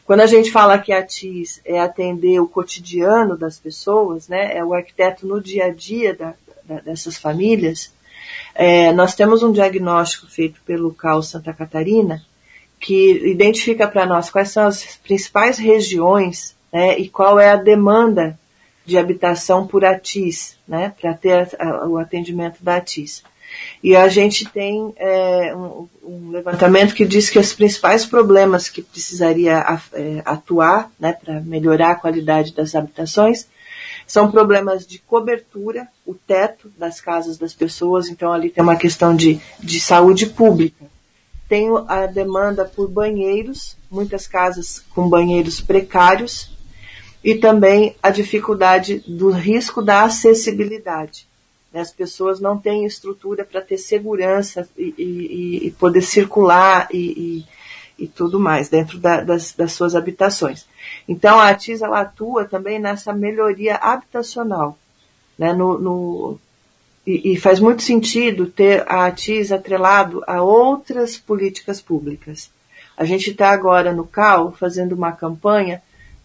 [0.04, 4.64] Quando a gente fala que a TIS é atender o cotidiano das pessoas, né, é
[4.64, 7.92] o arquiteto no dia a dia da, da, dessas famílias,
[8.54, 12.22] é, nós temos um diagnóstico feito pelo CAL Santa Catarina,
[12.78, 18.38] que identifica para nós quais são as principais regiões né, e qual é a demanda
[18.84, 23.22] de habitação por ATIS, né, para ter a, o atendimento da ATIS.
[23.82, 28.82] E a gente tem é, um, um, levantamento que diz que os principais problemas que
[28.82, 33.46] precisaria é, atuar né, para melhorar a qualidade das habitações
[34.06, 39.14] são problemas de cobertura, o teto das casas das pessoas, então ali tem uma questão
[39.14, 40.86] de, de saúde pública
[41.48, 46.56] tem a demanda por banheiros, muitas casas com banheiros precários,
[47.22, 51.25] e também a dificuldade do risco da acessibilidade.
[51.76, 51.82] Né?
[51.82, 57.44] As pessoas não têm estrutura para ter segurança e, e, e, poder circular e,
[57.98, 60.66] e tudo mais dentro da, das, das, suas habitações.
[61.06, 64.78] Então a ATIS ela atua também nessa melhoria habitacional,
[65.38, 66.40] né, no, no
[67.06, 72.50] e, faz muito sentido ter a ATIS atrelado a outras políticas públicas.
[72.96, 75.82] A gente está agora no CAL fazendo uma campanha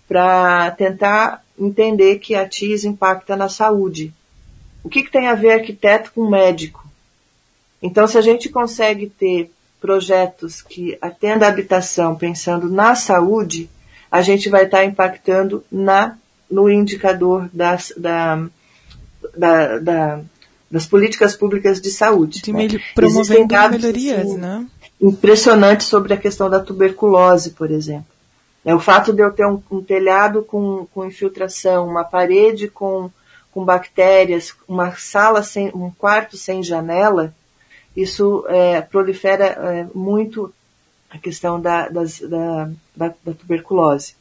[0.08, 4.14] para tentar entender que a ATIS impacta na saúde.
[4.84, 6.86] O que, que tem a ver arquiteto com médico?
[7.82, 13.70] Então, se a gente consegue ter projetos que atendam a habitação pensando na saúde,
[14.12, 16.18] a gente vai estar impactando na,
[16.50, 18.46] no indicador das, da,
[19.36, 20.22] da, da,
[20.70, 22.42] das políticas públicas de saúde.
[22.42, 22.68] De né?
[22.94, 24.68] promovendo dados, melhorias, assim, né?
[25.02, 28.06] Impressionantes sobre a questão da tuberculose, por exemplo.
[28.64, 33.10] É, o fato de eu ter um, um telhado com, com infiltração, uma parede com,
[33.52, 37.34] com bactérias, uma sala sem, um quarto sem janela,
[37.96, 40.54] isso é, prolifera é, muito
[41.10, 44.16] a questão da, das, da, da, da tuberculose.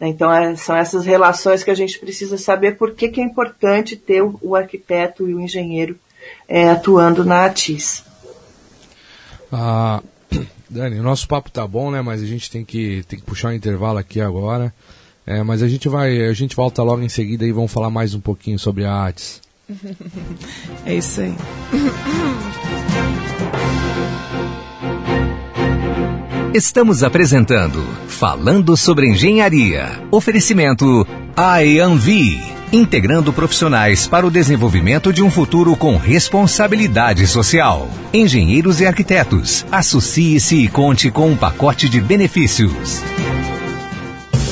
[0.00, 3.96] Então, é, são essas relações que a gente precisa saber por que, que é importante
[3.96, 5.96] ter o, o arquiteto e o engenheiro
[6.48, 8.04] é, atuando na ATIS.
[9.52, 10.02] Ah,
[10.68, 12.00] Dani, o nosso papo tá bom, né?
[12.00, 14.74] Mas a gente tem que, tem que puxar um intervalo aqui agora.
[15.26, 18.14] É, mas a gente vai, a gente volta logo em seguida e vamos falar mais
[18.14, 19.40] um pouquinho sobre a ATIS.
[20.84, 21.34] é isso aí.
[26.54, 27.82] Estamos apresentando
[28.22, 30.00] Falando sobre Engenharia.
[30.10, 31.04] Oferecimento
[31.34, 37.88] AEANVI, integrando profissionais para o desenvolvimento de um futuro com responsabilidade social.
[38.12, 43.02] Engenheiros e arquitetos, associe-se e conte com um pacote de benefícios.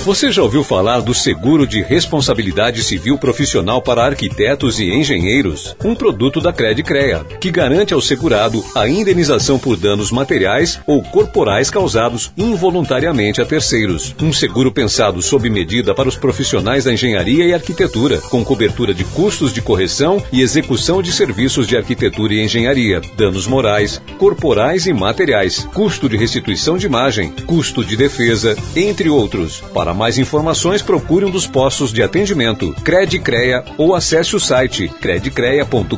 [0.02, 5.76] Você já ouviu falar do seguro de responsabilidade civil profissional para arquitetos e engenheiros?
[5.84, 11.68] Um produto da Credicrea, que garante ao segurado a indenização por danos materiais ou corporais
[11.68, 14.14] causados involuntariamente a terceiros.
[14.22, 19.04] Um seguro pensado sob medida para os profissionais da engenharia e arquitetura, com cobertura de
[19.04, 24.94] custos de correção e execução de serviços de arquitetura e engenharia, danos morais, corporais e
[24.94, 29.60] materiais, custo de restituição de imagem, custo de defesa, entre outros.
[29.74, 34.88] Para para mais informações, procure um dos postos de atendimento Credicreia ou acesse o site
[34.88, 35.96] credicreia.coop.br.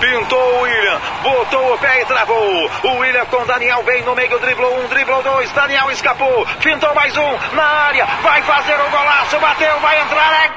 [0.00, 2.70] Pintou o William, botou o pé e travou.
[2.84, 7.16] O William com Daniel vem no meio, driblou um, driblou dois, Daniel escapou, pintou mais
[7.16, 10.50] um na área, vai fazer o golaço, bateu, vai entrar, é...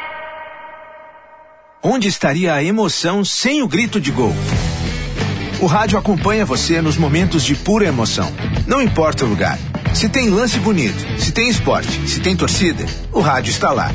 [1.81, 4.35] Onde estaria a emoção sem o grito de gol?
[5.61, 8.29] O rádio acompanha você nos momentos de pura emoção.
[8.67, 9.57] Não importa o lugar.
[9.93, 13.91] Se tem lance bonito, se tem esporte, se tem torcida, o rádio está lá.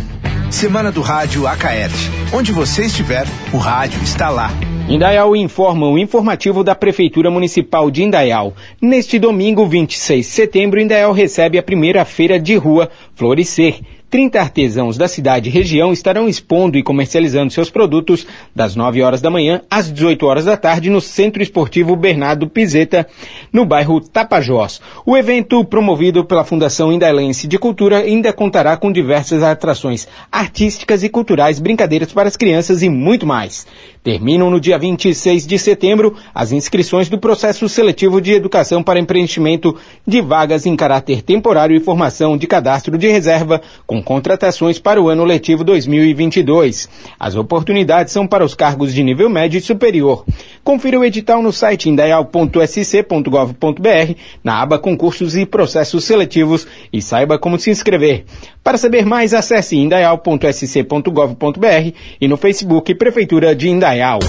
[0.51, 2.11] Semana do Rádio Acaerte.
[2.33, 4.51] Onde você estiver, o rádio está lá.
[4.89, 8.55] Indaial informa o informativo da Prefeitura Municipal de Indaial.
[8.81, 14.97] Neste domingo, 26 de setembro, Indaial recebe a primeira feira de rua Florescer 30 artesãos
[14.97, 19.63] da cidade e região estarão expondo e comercializando seus produtos das 9 horas da manhã
[19.71, 23.07] às 18 horas da tarde no Centro Esportivo Bernardo Pizeta,
[23.53, 24.81] no bairro Tapajós.
[25.05, 31.09] O evento, promovido pela Fundação Indailense de Cultura, ainda contará com diversas atrações artísticas e
[31.09, 33.67] culturais, brincadeiras para as crianças e muito mais.
[34.05, 39.77] Terminam no dia 26 de setembro as inscrições do processo seletivo de educação para preenchimento
[40.07, 45.09] de vagas em caráter temporário e formação de cadastro de reserva com contratações para o
[45.09, 46.89] ano letivo 2022.
[47.19, 50.25] As oportunidades são para os cargos de nível médio e superior.
[50.63, 54.15] Confira o edital no site indaial.sc.gov.br
[54.45, 58.25] na aba concursos e processos seletivos e saiba como se inscrever.
[58.63, 64.21] Para saber mais, acesse indaial.sc.gov.br e no Facebook Prefeitura de Indaial.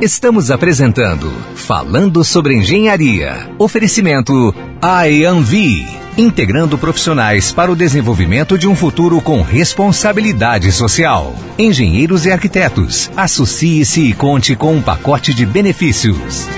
[0.00, 3.50] Estamos apresentando Falando sobre Engenharia.
[3.58, 5.86] Oferecimento AEANVI,
[6.16, 11.34] integrando profissionais para o desenvolvimento de um futuro com responsabilidade social.
[11.58, 16.48] Engenheiros e arquitetos, associe-se e conte com um pacote de benefícios.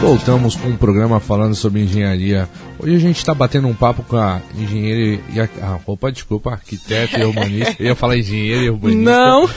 [0.00, 2.48] Voltamos com um programa falando sobre engenharia.
[2.86, 5.48] Hoje a gente está batendo um papo com a engenheira e a.
[5.60, 7.74] Ah, opa, desculpa, arquiteto e urbanista.
[7.80, 9.02] Eu ia falar engenheiro e urbanista.
[9.02, 9.50] Não!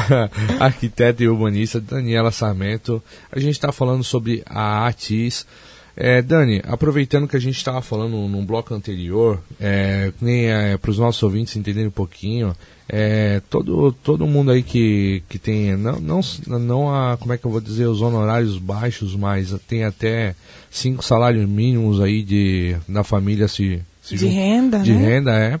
[0.58, 3.02] arquiteto e urbanista, Daniela Sarmento.
[3.30, 5.46] A gente está falando sobre a ATIS.
[5.94, 10.90] É, Dani, aproveitando que a gente estava falando num bloco anterior, é, nem é, para
[10.90, 12.56] os nossos ouvintes entenderem um pouquinho,
[12.88, 16.20] é, todo, todo mundo aí que, que tem, não, não,
[16.58, 20.34] não a, como é que eu vou dizer, os honorários baixos, mas tem até
[20.70, 25.08] cinco salários mínimos aí de, da família se, se de renda, de né?
[25.08, 25.60] renda, é.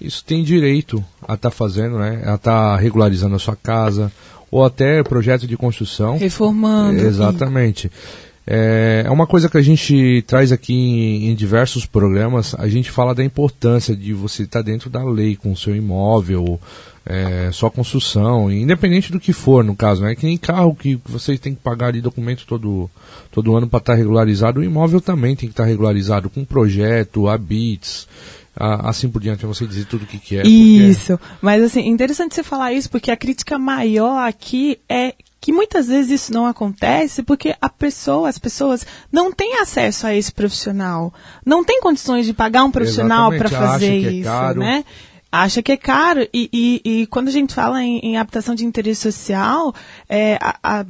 [0.00, 2.22] isso tem direito a estar tá fazendo, né?
[2.24, 4.12] A estar tá regularizando a sua casa,
[4.50, 6.16] ou até projeto de construção.
[6.16, 7.00] Reformando.
[7.00, 7.88] Exatamente.
[7.88, 12.90] É, é uma coisa que a gente traz aqui em, em, diversos programas, a gente
[12.90, 16.58] fala da importância de você estar dentro da lei com o seu imóvel,
[17.04, 20.14] é, sua construção, independente do que for no caso, né?
[20.14, 22.90] Que nem carro que vocês têm que pagar ali documento todo,
[23.30, 28.08] todo ano para estar regularizado, o imóvel também tem que estar regularizado com projeto, habits,
[28.56, 30.46] assim por diante, você dizer tudo o que, que é.
[30.46, 31.34] Isso, porque...
[31.42, 36.22] mas assim, interessante você falar isso, porque a crítica maior aqui é que muitas vezes
[36.22, 41.12] isso não acontece porque a pessoa, as pessoas não têm acesso a esse profissional,
[41.44, 44.84] não têm condições de pagar um profissional para fazer é isso, é né?
[45.30, 46.26] Acha que é caro.
[46.32, 49.74] E, e, e, quando a gente fala em, em habitação de interesse social,
[50.08, 50.86] é, a, a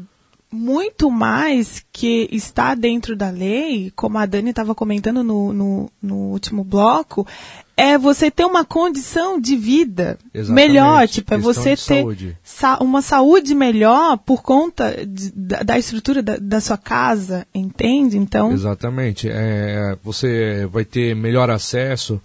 [0.51, 6.17] muito mais que está dentro da lei, como a Dani estava comentando no, no, no,
[6.31, 7.27] último bloco,
[7.79, 10.68] é você ter uma condição de vida Exatamente.
[10.68, 16.20] melhor, tipo, é você ter sa uma saúde melhor por conta de, da, da, estrutura
[16.20, 18.18] da, da, sua casa, entende?
[18.18, 18.51] Então.
[18.51, 19.29] Exatamente.
[19.31, 22.20] É, você vai ter melhor acesso.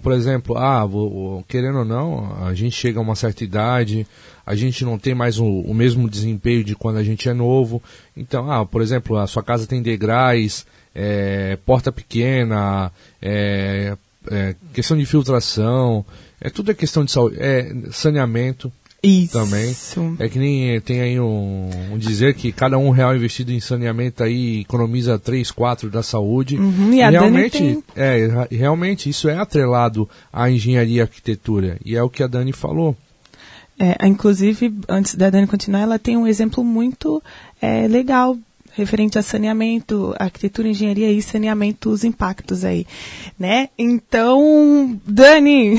[0.00, 4.06] Por exemplo, ah, vou, querendo ou não, a gente chega a uma certa idade,
[4.46, 7.82] a gente não tem mais o, o, mesmo desempenho de quando a gente é novo.
[8.16, 13.96] Então, ah, por exemplo, a sua casa tem degraus, é, porta pequena, é,
[14.30, 16.04] é, questão de filtração,
[16.40, 18.72] é tudo é questão de saúde, é saneamento.
[19.02, 19.32] Isso.
[19.32, 19.74] Também.
[20.20, 24.22] É que nem tem aí um, um, dizer que cada um real investido em saneamento
[24.22, 26.56] aí economiza 3, 4 da saúde.
[26.56, 27.84] Uhum, e, e realmente, tem...
[27.96, 31.78] é, realmente isso é atrelado à engenharia e arquitetura.
[31.84, 32.96] E é o que a Dani falou.
[33.76, 37.20] É, inclusive, antes da Dani continuar, ela tem um exemplo muito
[37.60, 38.38] é, legal
[38.72, 42.86] referente a saneamento, arquitetura, engenharia e saneamento, os impactos aí,
[43.38, 43.68] né?
[43.78, 45.76] Então, Dani,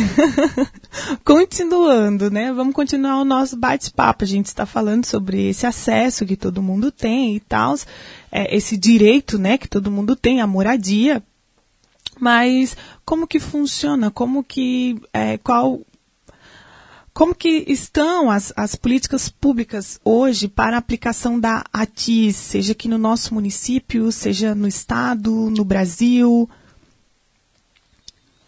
[1.26, 2.54] continuando, né?
[2.54, 4.24] Vamos continuar o nosso bate-papo.
[4.24, 7.76] A gente está falando sobre esse acesso que todo mundo tem e tal,
[8.32, 11.24] é, esse direito, né, que todo mundo tem, a moradia.
[12.20, 14.12] Mas como que funciona?
[14.12, 15.82] Como que, é, qual
[17.14, 22.88] como que estão as, as políticas públicas hoje para a aplicação da ATIS, seja aqui
[22.88, 26.50] no nosso município, seja no estado, no Brasil?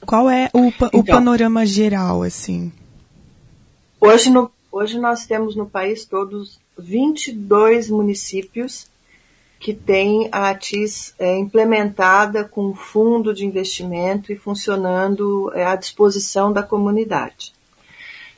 [0.04, 2.72] Qual é o, então, o panorama geral, assim?
[4.02, 8.88] Hoje, no, hoje nós temos no país todos 22 municípios
[9.60, 16.52] que têm a ATIS é, implementada com fundo de investimento e funcionando é, à disposição
[16.52, 17.55] da comunidade.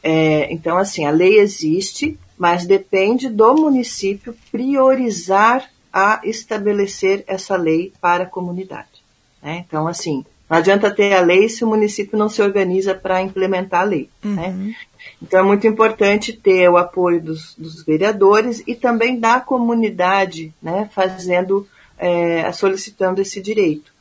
[0.09, 7.91] É, então, assim, a lei existe, mas depende do município priorizar a estabelecer essa lei
[7.99, 9.03] para a comunidade.
[9.43, 9.65] Né?
[9.67, 13.81] Então, assim, não adianta ter a lei se o município não se organiza para implementar
[13.81, 14.09] a lei.
[14.23, 14.47] Né?
[14.47, 14.67] Uhum.
[14.67, 14.75] Né?
[15.21, 20.89] Então, é muito importante ter o apoio dos, dos vereadores e também da comunidade, né,
[20.93, 23.91] fazendo, é, solicitando esse direito.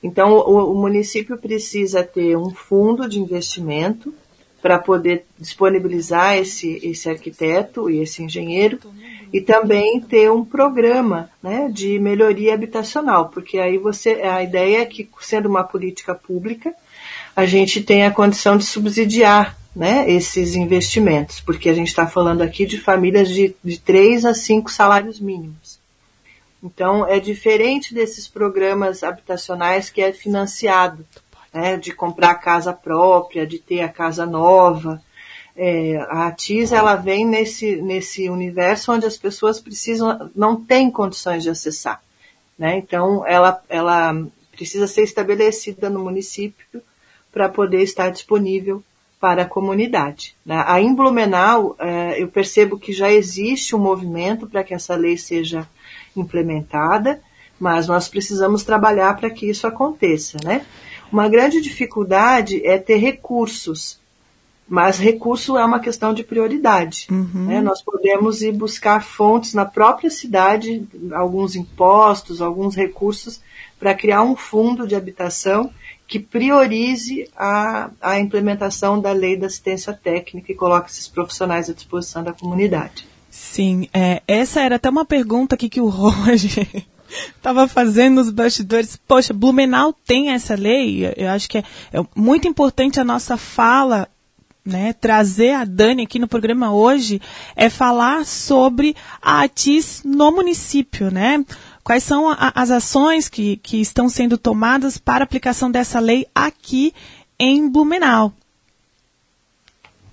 [0.00, 4.14] Então, o, o município precisa ter um fundo de investimento
[4.60, 8.78] para poder disponibilizar esse, esse arquiteto e esse engenheiro
[9.32, 14.86] e também ter um programa né, de melhoria habitacional, porque aí você a ideia é
[14.86, 16.74] que sendo uma política pública
[17.34, 22.42] a gente tem a condição de subsidiar né, esses investimentos, porque a gente está falando
[22.42, 25.78] aqui de famílias de, de 3 a 5 salários mínimos.
[26.62, 31.06] Então é diferente desses programas habitacionais que é financiado
[31.52, 35.02] né, de comprar casa própria, de ter a casa nova.
[35.56, 41.42] É, a ATIS ela vem nesse, nesse universo onde as pessoas precisam, não têm condições
[41.42, 42.00] de acessar.
[42.58, 42.78] Né?
[42.78, 44.14] Então, ela, ela
[44.52, 46.82] precisa ser estabelecida no município
[47.32, 48.82] para poder estar disponível
[49.20, 50.34] para a comunidade.
[50.44, 50.62] Né?
[50.66, 55.16] Aí em Blumenau, é, eu percebo que já existe um movimento para que essa lei
[55.18, 55.68] seja
[56.16, 57.20] implementada,
[57.58, 60.64] mas nós precisamos trabalhar para que isso aconteça, né?
[61.12, 63.98] Uma grande dificuldade é ter recursos,
[64.68, 67.08] mas recurso é uma questão de prioridade.
[67.10, 67.46] Uhum.
[67.46, 67.60] Né?
[67.60, 73.40] Nós podemos ir buscar fontes na própria cidade, alguns impostos, alguns recursos,
[73.78, 75.72] para criar um fundo de habitação
[76.06, 81.72] que priorize a, a implementação da lei da assistência técnica e coloque esses profissionais à
[81.72, 83.08] disposição da comunidade.
[83.30, 86.84] Sim, é, essa era até uma pergunta aqui que o Roger
[87.42, 88.96] Tava fazendo nos bastidores.
[88.96, 91.12] Poxa, Blumenau tem essa lei.
[91.16, 94.08] Eu acho que é, é muito importante a nossa fala
[94.64, 97.20] né, trazer a Dani aqui no programa hoje
[97.56, 101.44] é falar sobre a ATIS no município, né?
[101.82, 106.92] Quais são a, as ações que, que estão sendo tomadas para aplicação dessa lei aqui
[107.38, 108.34] em Blumenau.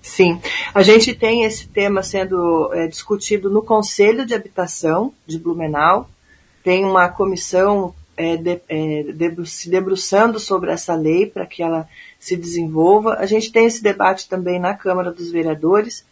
[0.00, 0.40] Sim,
[0.74, 6.08] a gente tem esse tema sendo é, discutido no Conselho de Habitação de Blumenau.
[6.62, 11.88] Tem uma comissão é, de, é, de, se debruçando sobre essa lei para que ela
[12.18, 13.14] se desenvolva.
[13.14, 16.04] A gente tem esse debate também na Câmara dos Vereadores,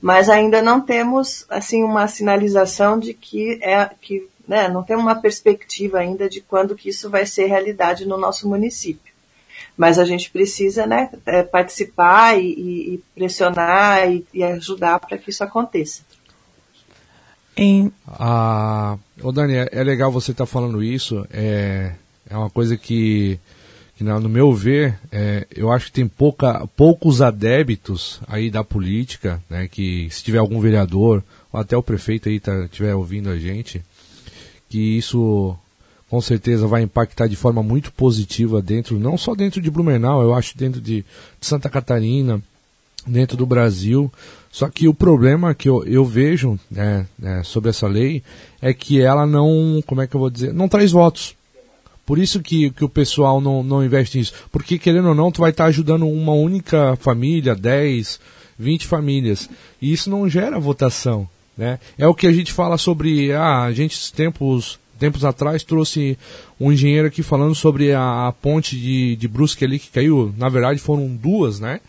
[0.00, 5.14] mas ainda não temos assim uma sinalização de que é que né, não tem uma
[5.14, 9.14] perspectiva ainda de quando que isso vai ser realidade no nosso município.
[9.76, 12.46] Mas a gente precisa né, é, participar e,
[12.94, 16.02] e, pressionar e, e ajudar para que isso aconteça.
[17.56, 17.92] Em...
[18.06, 21.26] Ah, ô Dani, é, é legal você estar tá falando isso.
[21.32, 21.92] É,
[22.28, 23.38] é uma coisa que,
[23.96, 29.42] que no meu ver, é, eu acho que tem pouca, poucos adébitos aí da política,
[29.48, 29.68] né?
[29.68, 33.82] Que se tiver algum vereador, ou até o prefeito aí tá, estiver ouvindo a gente,
[34.68, 35.56] que isso
[36.10, 40.34] com certeza vai impactar de forma muito positiva dentro, não só dentro de Blumenau, eu
[40.34, 41.04] acho dentro de,
[41.40, 42.40] de Santa Catarina,
[43.06, 44.12] dentro do Brasil.
[44.50, 48.22] Só que o problema que eu, eu vejo né, né, sobre essa lei
[48.62, 51.34] é que ela não, como é que eu vou dizer, não traz votos.
[52.06, 54.34] Por isso que, que o pessoal não, não investe nisso.
[54.52, 58.20] Porque, querendo ou não, tu vai estar ajudando uma única família, 10,
[58.58, 59.48] 20 famílias.
[59.80, 61.28] E isso não gera votação.
[61.56, 61.78] Né?
[61.96, 66.16] É o que a gente fala sobre, ah, a gente tempos tempos atrás trouxe
[66.58, 70.32] um engenheiro aqui falando sobre a, a ponte de, de Brusque ali que caiu.
[70.36, 71.80] Na verdade foram duas, né?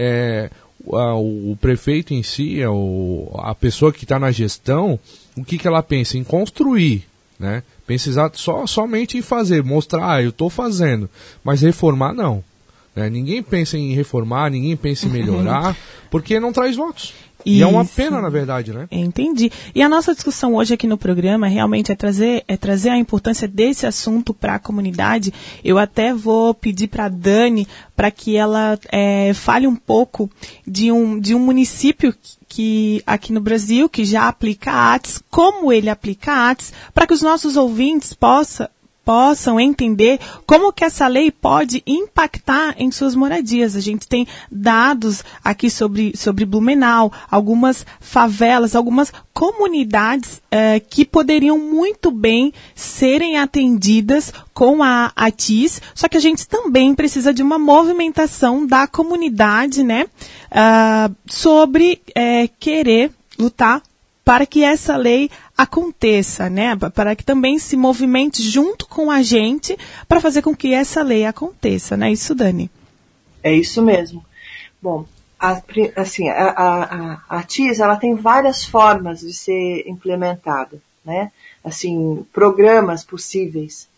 [0.00, 0.50] É,
[0.92, 4.98] a, o, prefeito em si, a, o, a pessoa que está na gestão,
[5.36, 6.16] o que, que ela pensa?
[6.16, 7.04] Em construir,
[7.38, 7.62] né?
[7.86, 11.08] Pensa só, somente em fazer, mostrar, ah, eu estou fazendo,
[11.42, 12.44] mas reformar não.
[12.94, 13.08] Né?
[13.08, 15.76] Ninguém pensa em reformar, ninguém pensa em melhorar,
[16.10, 17.14] porque não traz votos.
[17.48, 18.86] E é uma pena, na verdade, né?
[18.90, 19.50] Entendi.
[19.74, 23.48] E a nossa discussão hoje aqui no programa realmente é trazer, é trazer a importância
[23.48, 25.32] desse assunto para a comunidade.
[25.64, 30.30] Eu até vou pedir para a Dani para que ela é, fale um pouco
[30.66, 32.14] de um, de um município
[32.48, 37.22] que aqui no Brasil que já aplica ATS, como ele aplica ATS, para que os
[37.22, 38.68] nossos ouvintes possam
[39.08, 43.74] possam entender como que essa lei pode impactar em suas moradias.
[43.74, 51.58] A gente tem dados aqui sobre, sobre Blumenau, algumas favelas, algumas comunidades eh, que poderiam
[51.58, 57.58] muito bem serem atendidas com a ATIS, só que a gente também precisa de uma
[57.58, 60.04] movimentação da comunidade, né,
[60.50, 63.80] uh, sobre eh, querer lutar
[64.28, 66.76] para que essa lei aconteça, né?
[66.94, 69.76] Para que também se movimente junto com a gente
[70.08, 72.12] para fazer com que essa lei aconteça, né?
[72.12, 72.70] Isso, Dani?
[73.42, 74.24] É isso mesmo.
[74.80, 75.04] Bom,
[75.38, 75.60] a,
[75.96, 81.32] assim, a, a, a TIS ela tem várias formas de ser implementada, né?
[81.64, 83.88] Assim, programas possíveis.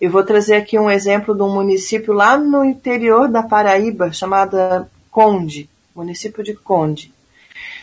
[0.00, 4.88] Eu vou trazer aqui um exemplo de um município lá no interior da Paraíba, chamada
[5.10, 7.12] Conde, município de Conde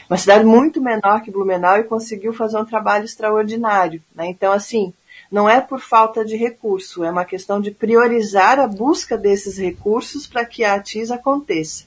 [0.09, 4.01] uma cidade muito menor que Blumenau e conseguiu fazer um trabalho extraordinário.
[4.13, 4.27] Né?
[4.27, 4.93] Então, assim,
[5.31, 10.27] não é por falta de recurso, é uma questão de priorizar a busca desses recursos
[10.27, 11.85] para que a ATIS aconteça.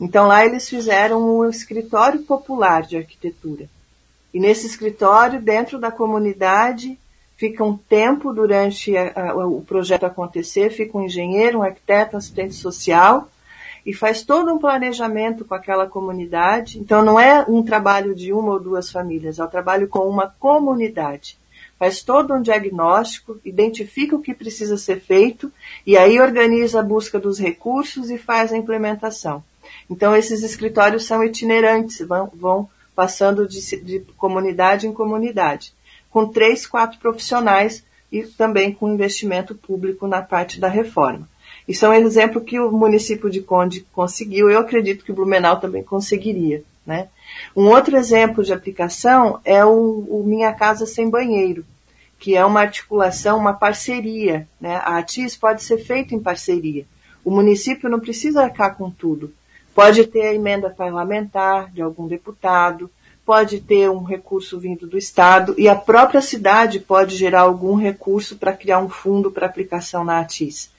[0.00, 3.68] Então, lá eles fizeram um escritório popular de arquitetura.
[4.32, 6.98] E nesse escritório, dentro da comunidade,
[7.36, 12.18] fica um tempo durante a, a, o projeto acontecer, fica um engenheiro, um arquiteto, um
[12.18, 13.28] assistente social,
[13.84, 16.78] e faz todo um planejamento com aquela comunidade.
[16.78, 20.28] Então não é um trabalho de uma ou duas famílias, é um trabalho com uma
[20.38, 21.38] comunidade.
[21.78, 25.52] Faz todo um diagnóstico, identifica o que precisa ser feito
[25.86, 29.44] e aí organiza a busca dos recursos e faz a implementação.
[29.90, 35.74] Então esses escritórios são itinerantes, vão, vão passando de, de comunidade em comunidade,
[36.10, 41.28] com três, quatro profissionais e também com investimento público na parte da reforma.
[41.66, 45.58] Isso é um exemplo que o município de Conde conseguiu, eu acredito que o Blumenau
[45.58, 46.62] também conseguiria.
[46.86, 47.08] Né?
[47.56, 51.64] Um outro exemplo de aplicação é o, o Minha Casa Sem Banheiro,
[52.18, 54.46] que é uma articulação, uma parceria.
[54.60, 54.76] Né?
[54.76, 56.86] A ATIS pode ser feita em parceria.
[57.24, 59.32] O município não precisa arcar com tudo.
[59.74, 62.90] Pode ter a emenda parlamentar de algum deputado,
[63.24, 68.36] pode ter um recurso vindo do Estado e a própria cidade pode gerar algum recurso
[68.36, 70.70] para criar um fundo para aplicação na ATIS.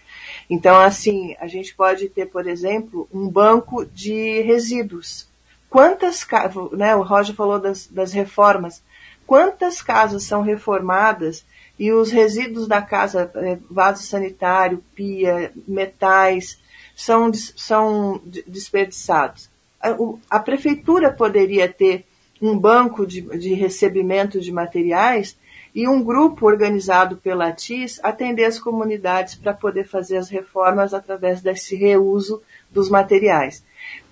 [0.49, 5.27] Então, assim, a gente pode ter, por exemplo, um banco de resíduos.
[5.69, 6.25] Quantas
[6.73, 8.83] né, o Roger falou das, das reformas,
[9.25, 11.45] quantas casas são reformadas
[11.77, 16.57] e os resíduos da casa, é, vaso sanitário, pia, metais,
[16.95, 19.49] são, são desperdiçados.
[19.81, 19.95] A,
[20.29, 22.05] a prefeitura poderia ter
[22.41, 25.37] um banco de, de recebimento de materiais
[25.75, 31.41] e um grupo organizado pela TIS atender as comunidades para poder fazer as reformas através
[31.41, 33.61] desse reuso dos materiais.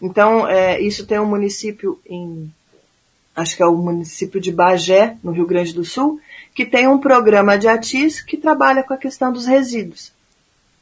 [0.01, 2.53] Então, é, isso tem um município em,
[3.33, 6.19] acho que é o município de Bagé, no Rio Grande do Sul,
[6.53, 10.11] que tem um programa de ATIS que trabalha com a questão dos resíduos.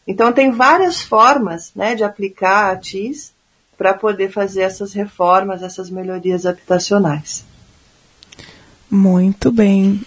[0.07, 3.31] Então, tem várias formas né, de aplicar a ATIS
[3.77, 7.45] para poder fazer essas reformas, essas melhorias habitacionais.
[8.89, 10.01] Muito bem.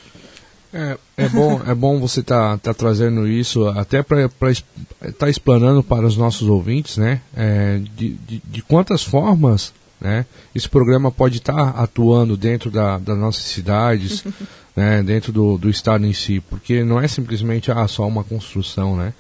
[0.75, 5.31] É, é bom, é bom você estar tá, tá trazendo isso até para estar tá
[5.31, 7.21] explanando para os nossos ouvintes, né?
[7.37, 10.27] É, de, de, de, quantas formas, né?
[10.53, 14.25] Esse programa pode estar tá atuando dentro da, das nossas cidades,
[14.75, 15.01] né?
[15.05, 19.15] Dentro do, do estado em si, porque não é simplesmente ah, só uma construção, né?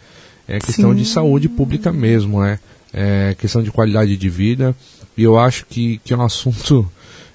[0.48, 0.96] É questão Sim.
[0.96, 2.58] de saúde pública mesmo, né?
[2.92, 4.74] É questão de qualidade de vida
[5.16, 6.90] e eu acho que, que é um assunto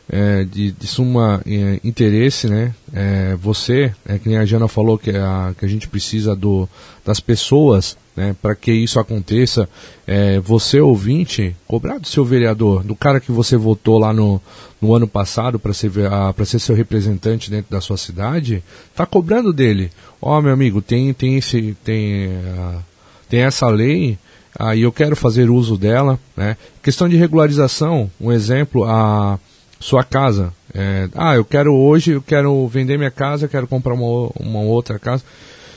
[0.09, 2.73] é, de, de suma é, interesse, né?
[2.91, 6.67] É, você, é, que nem a Jana falou que a, que a gente precisa do,
[7.05, 8.35] das pessoas, né?
[8.41, 9.69] Para que isso aconteça,
[10.07, 14.41] é, você ouvinte, cobrar do seu vereador, do cara que você votou lá no,
[14.81, 15.91] no ano passado para ser,
[16.35, 18.63] para ser seu representante dentro da sua cidade,
[18.95, 19.91] tá cobrando dele.
[20.19, 22.83] Ó, oh, meu amigo, tem, tem esse, tem, uh,
[23.29, 24.17] tem essa lei
[24.57, 26.57] aí eu quero fazer uso dela, né?
[26.81, 29.39] Questão de regularização, um exemplo, a
[29.79, 30.53] sua casa.
[30.73, 34.59] É, ah, eu quero hoje, eu quero vender minha casa, eu quero comprar uma, uma
[34.59, 35.23] outra casa.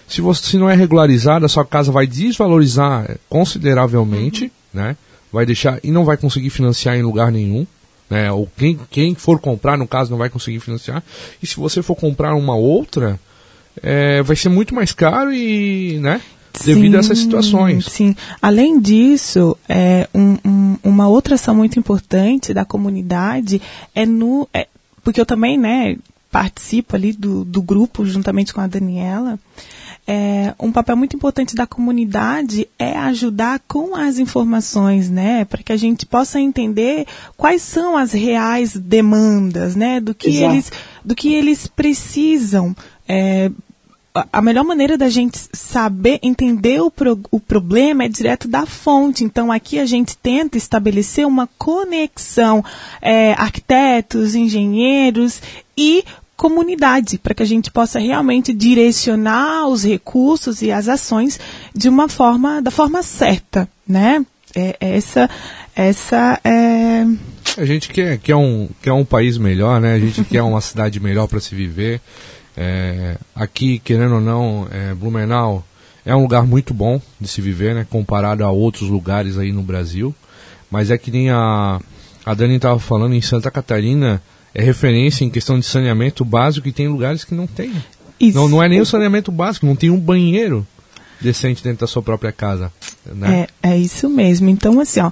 [0.06, 4.50] Se você se não é regularizada, sua casa vai desvalorizar consideravelmente, uhum.
[4.74, 4.96] né?
[5.32, 7.66] Vai deixar e não vai conseguir financiar em lugar nenhum,
[8.10, 8.30] né?
[8.30, 11.02] Ou quem, quem for comprar, no caso, não vai conseguir financiar.
[11.42, 13.18] E se você for comprar uma outra,
[13.82, 16.20] é, vai ser muito mais caro e, né?
[16.64, 17.86] Devido sim, a essas situações.
[17.86, 18.14] Sim.
[18.40, 23.60] Além disso, é, um, um, uma outra ação muito importante da comunidade
[23.94, 24.48] é no.
[24.52, 24.66] É,
[25.02, 25.96] porque eu também né,
[26.30, 29.38] participo ali do, do grupo, juntamente com a Daniela.
[30.04, 35.72] É, um papel muito importante da comunidade é ajudar com as informações, né, para que
[35.72, 40.52] a gente possa entender quais são as reais demandas, né, do que Exato.
[40.54, 40.72] eles,
[41.04, 42.74] do que eles precisam
[43.06, 43.48] é,
[44.14, 49.24] a melhor maneira da gente saber, entender o, pro, o problema é direto da fonte.
[49.24, 52.62] Então, aqui a gente tenta estabelecer uma conexão
[53.00, 55.40] é, arquitetos, engenheiros
[55.76, 56.04] e
[56.36, 61.38] comunidade, para que a gente possa realmente direcionar os recursos e as ações
[61.74, 64.24] de uma forma, da forma certa, né?
[64.54, 65.30] É, essa,
[65.74, 67.06] essa é...
[67.56, 69.94] A gente quer, quer, um, quer um país melhor, né?
[69.94, 72.00] A gente quer uma cidade melhor para se viver.
[72.56, 75.64] É, aqui, querendo ou não, é, Blumenau
[76.04, 79.62] é um lugar muito bom de se viver, né, comparado a outros lugares aí no
[79.62, 80.14] Brasil.
[80.70, 81.80] Mas é que nem a,
[82.24, 84.22] a Dani estava falando, em Santa Catarina
[84.54, 87.72] é referência em questão de saneamento básico e tem lugares que não tem.
[88.34, 90.66] Não, não é nem o saneamento básico, não tem um banheiro
[91.22, 92.72] decente dentro da sua própria casa.
[93.06, 93.46] Né?
[93.62, 94.48] É, é isso mesmo.
[94.48, 95.10] Então, assim, ó,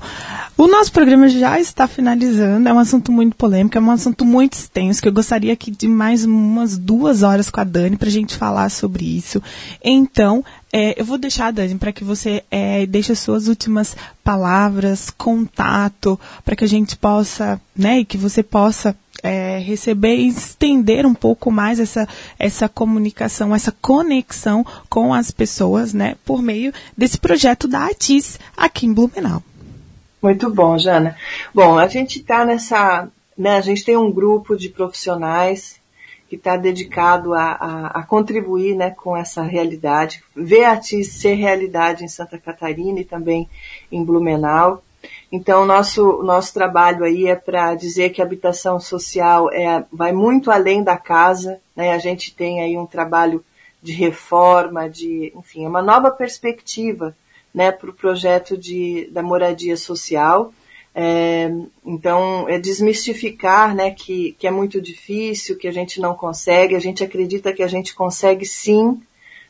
[0.56, 2.68] o nosso programa já está finalizando.
[2.68, 5.88] É um assunto muito polêmico, é um assunto muito extenso, que eu gostaria aqui de
[5.88, 9.42] mais umas duas horas com a Dani para a gente falar sobre isso.
[9.82, 13.96] Então, é, eu vou deixar, a Dani, para que você é, deixe as suas últimas
[14.22, 20.28] palavras, contato, para que a gente possa, né, e que você possa é, receber e
[20.28, 22.08] estender um pouco mais essa,
[22.38, 28.86] essa comunicação, essa conexão com as pessoas, né, por meio desse projeto da ATIS aqui
[28.86, 29.42] em Blumenau.
[30.22, 31.16] Muito bom, Jana.
[31.54, 35.80] Bom, a gente está nessa, né, a gente tem um grupo de profissionais
[36.28, 41.34] que está dedicado a, a, a, contribuir né, com essa realidade, ver a ATIS ser
[41.34, 43.48] realidade em Santa Catarina e também
[43.90, 44.80] em Blumenau.
[45.32, 50.50] Então, nosso, nosso trabalho aí é para dizer que a habitação social é, vai muito
[50.50, 51.92] além da casa, né?
[51.92, 53.44] A gente tem aí um trabalho
[53.82, 57.16] de reforma, de, enfim, é uma nova perspectiva,
[57.52, 60.52] né, para o projeto de, da moradia social.
[60.94, 61.50] É,
[61.84, 66.80] então, é desmistificar, né, que, que é muito difícil, que a gente não consegue, a
[66.80, 69.00] gente acredita que a gente consegue sim,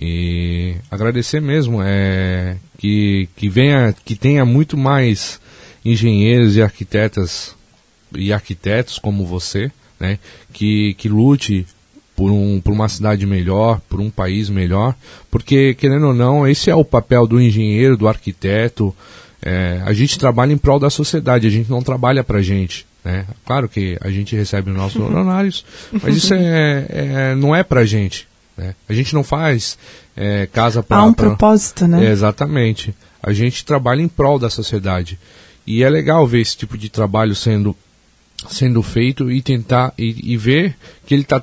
[0.00, 5.38] E agradecer mesmo é, que, que, venha, que tenha muito mais
[5.84, 7.54] engenheiros e arquitetas
[8.16, 10.18] e arquitetos como você, né?
[10.54, 11.66] Que, que lute
[12.16, 14.94] por, um, por uma cidade melhor, por um país melhor,
[15.30, 18.94] porque, querendo ou não, esse é o papel do engenheiro, do arquiteto.
[19.44, 22.86] É, a gente trabalha em prol da sociedade, a gente não trabalha para gente.
[23.04, 23.26] Né?
[23.44, 25.64] Claro que a gente recebe os nossos honorários,
[26.02, 28.28] mas isso é, é, não é para a gente.
[28.56, 28.74] Né?
[28.88, 29.76] A gente não faz
[30.16, 30.98] é, casa para.
[30.98, 31.28] Há um pra...
[31.28, 32.06] propósito, né?
[32.06, 32.94] É, exatamente.
[33.22, 35.18] A gente trabalha em prol da sociedade.
[35.66, 37.76] E é legal ver esse tipo de trabalho sendo,
[38.48, 40.76] sendo feito e tentar e, e ver
[41.06, 41.42] que ele está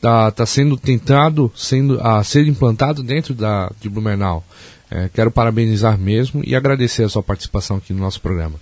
[0.00, 4.44] tá, tá sendo tentado sendo, a ser implantado dentro da, de Blumenau.
[4.90, 8.58] É, quero parabenizar mesmo e agradecer a sua participação aqui no nosso programa.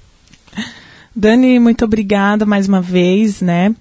[1.19, 3.75] Dani, muito obrigada mais uma vez, né?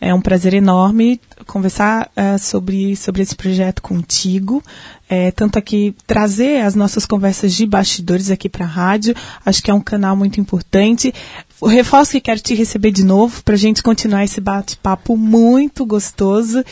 [0.00, 4.60] É um prazer enorme conversar uh, sobre, sobre esse projeto contigo.
[5.08, 9.14] É, tanto aqui trazer as nossas conversas de bastidores aqui para a rádio.
[9.46, 11.14] Acho que é um canal muito importante.
[11.64, 16.64] Reforço que quero te receber de novo para a gente continuar esse bate-papo muito gostoso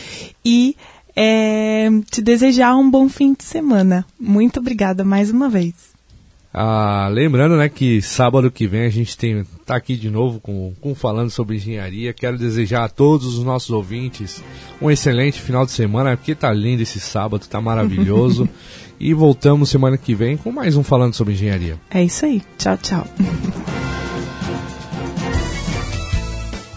[0.45, 0.75] e
[1.15, 4.05] é, te desejar um bom fim de semana.
[4.19, 5.88] Muito obrigada mais uma vez.
[6.61, 10.75] Ah, lembrando né, que sábado que vem a gente tem tá aqui de novo com,
[10.81, 12.13] com falando sobre engenharia.
[12.13, 14.43] Quero desejar a todos os nossos ouvintes
[14.83, 18.49] um excelente final de semana, porque tá lindo esse sábado, tá maravilhoso.
[18.99, 21.79] e voltamos semana que vem com mais um falando sobre engenharia.
[21.89, 22.43] É isso aí.
[22.59, 23.07] Tchau, tchau.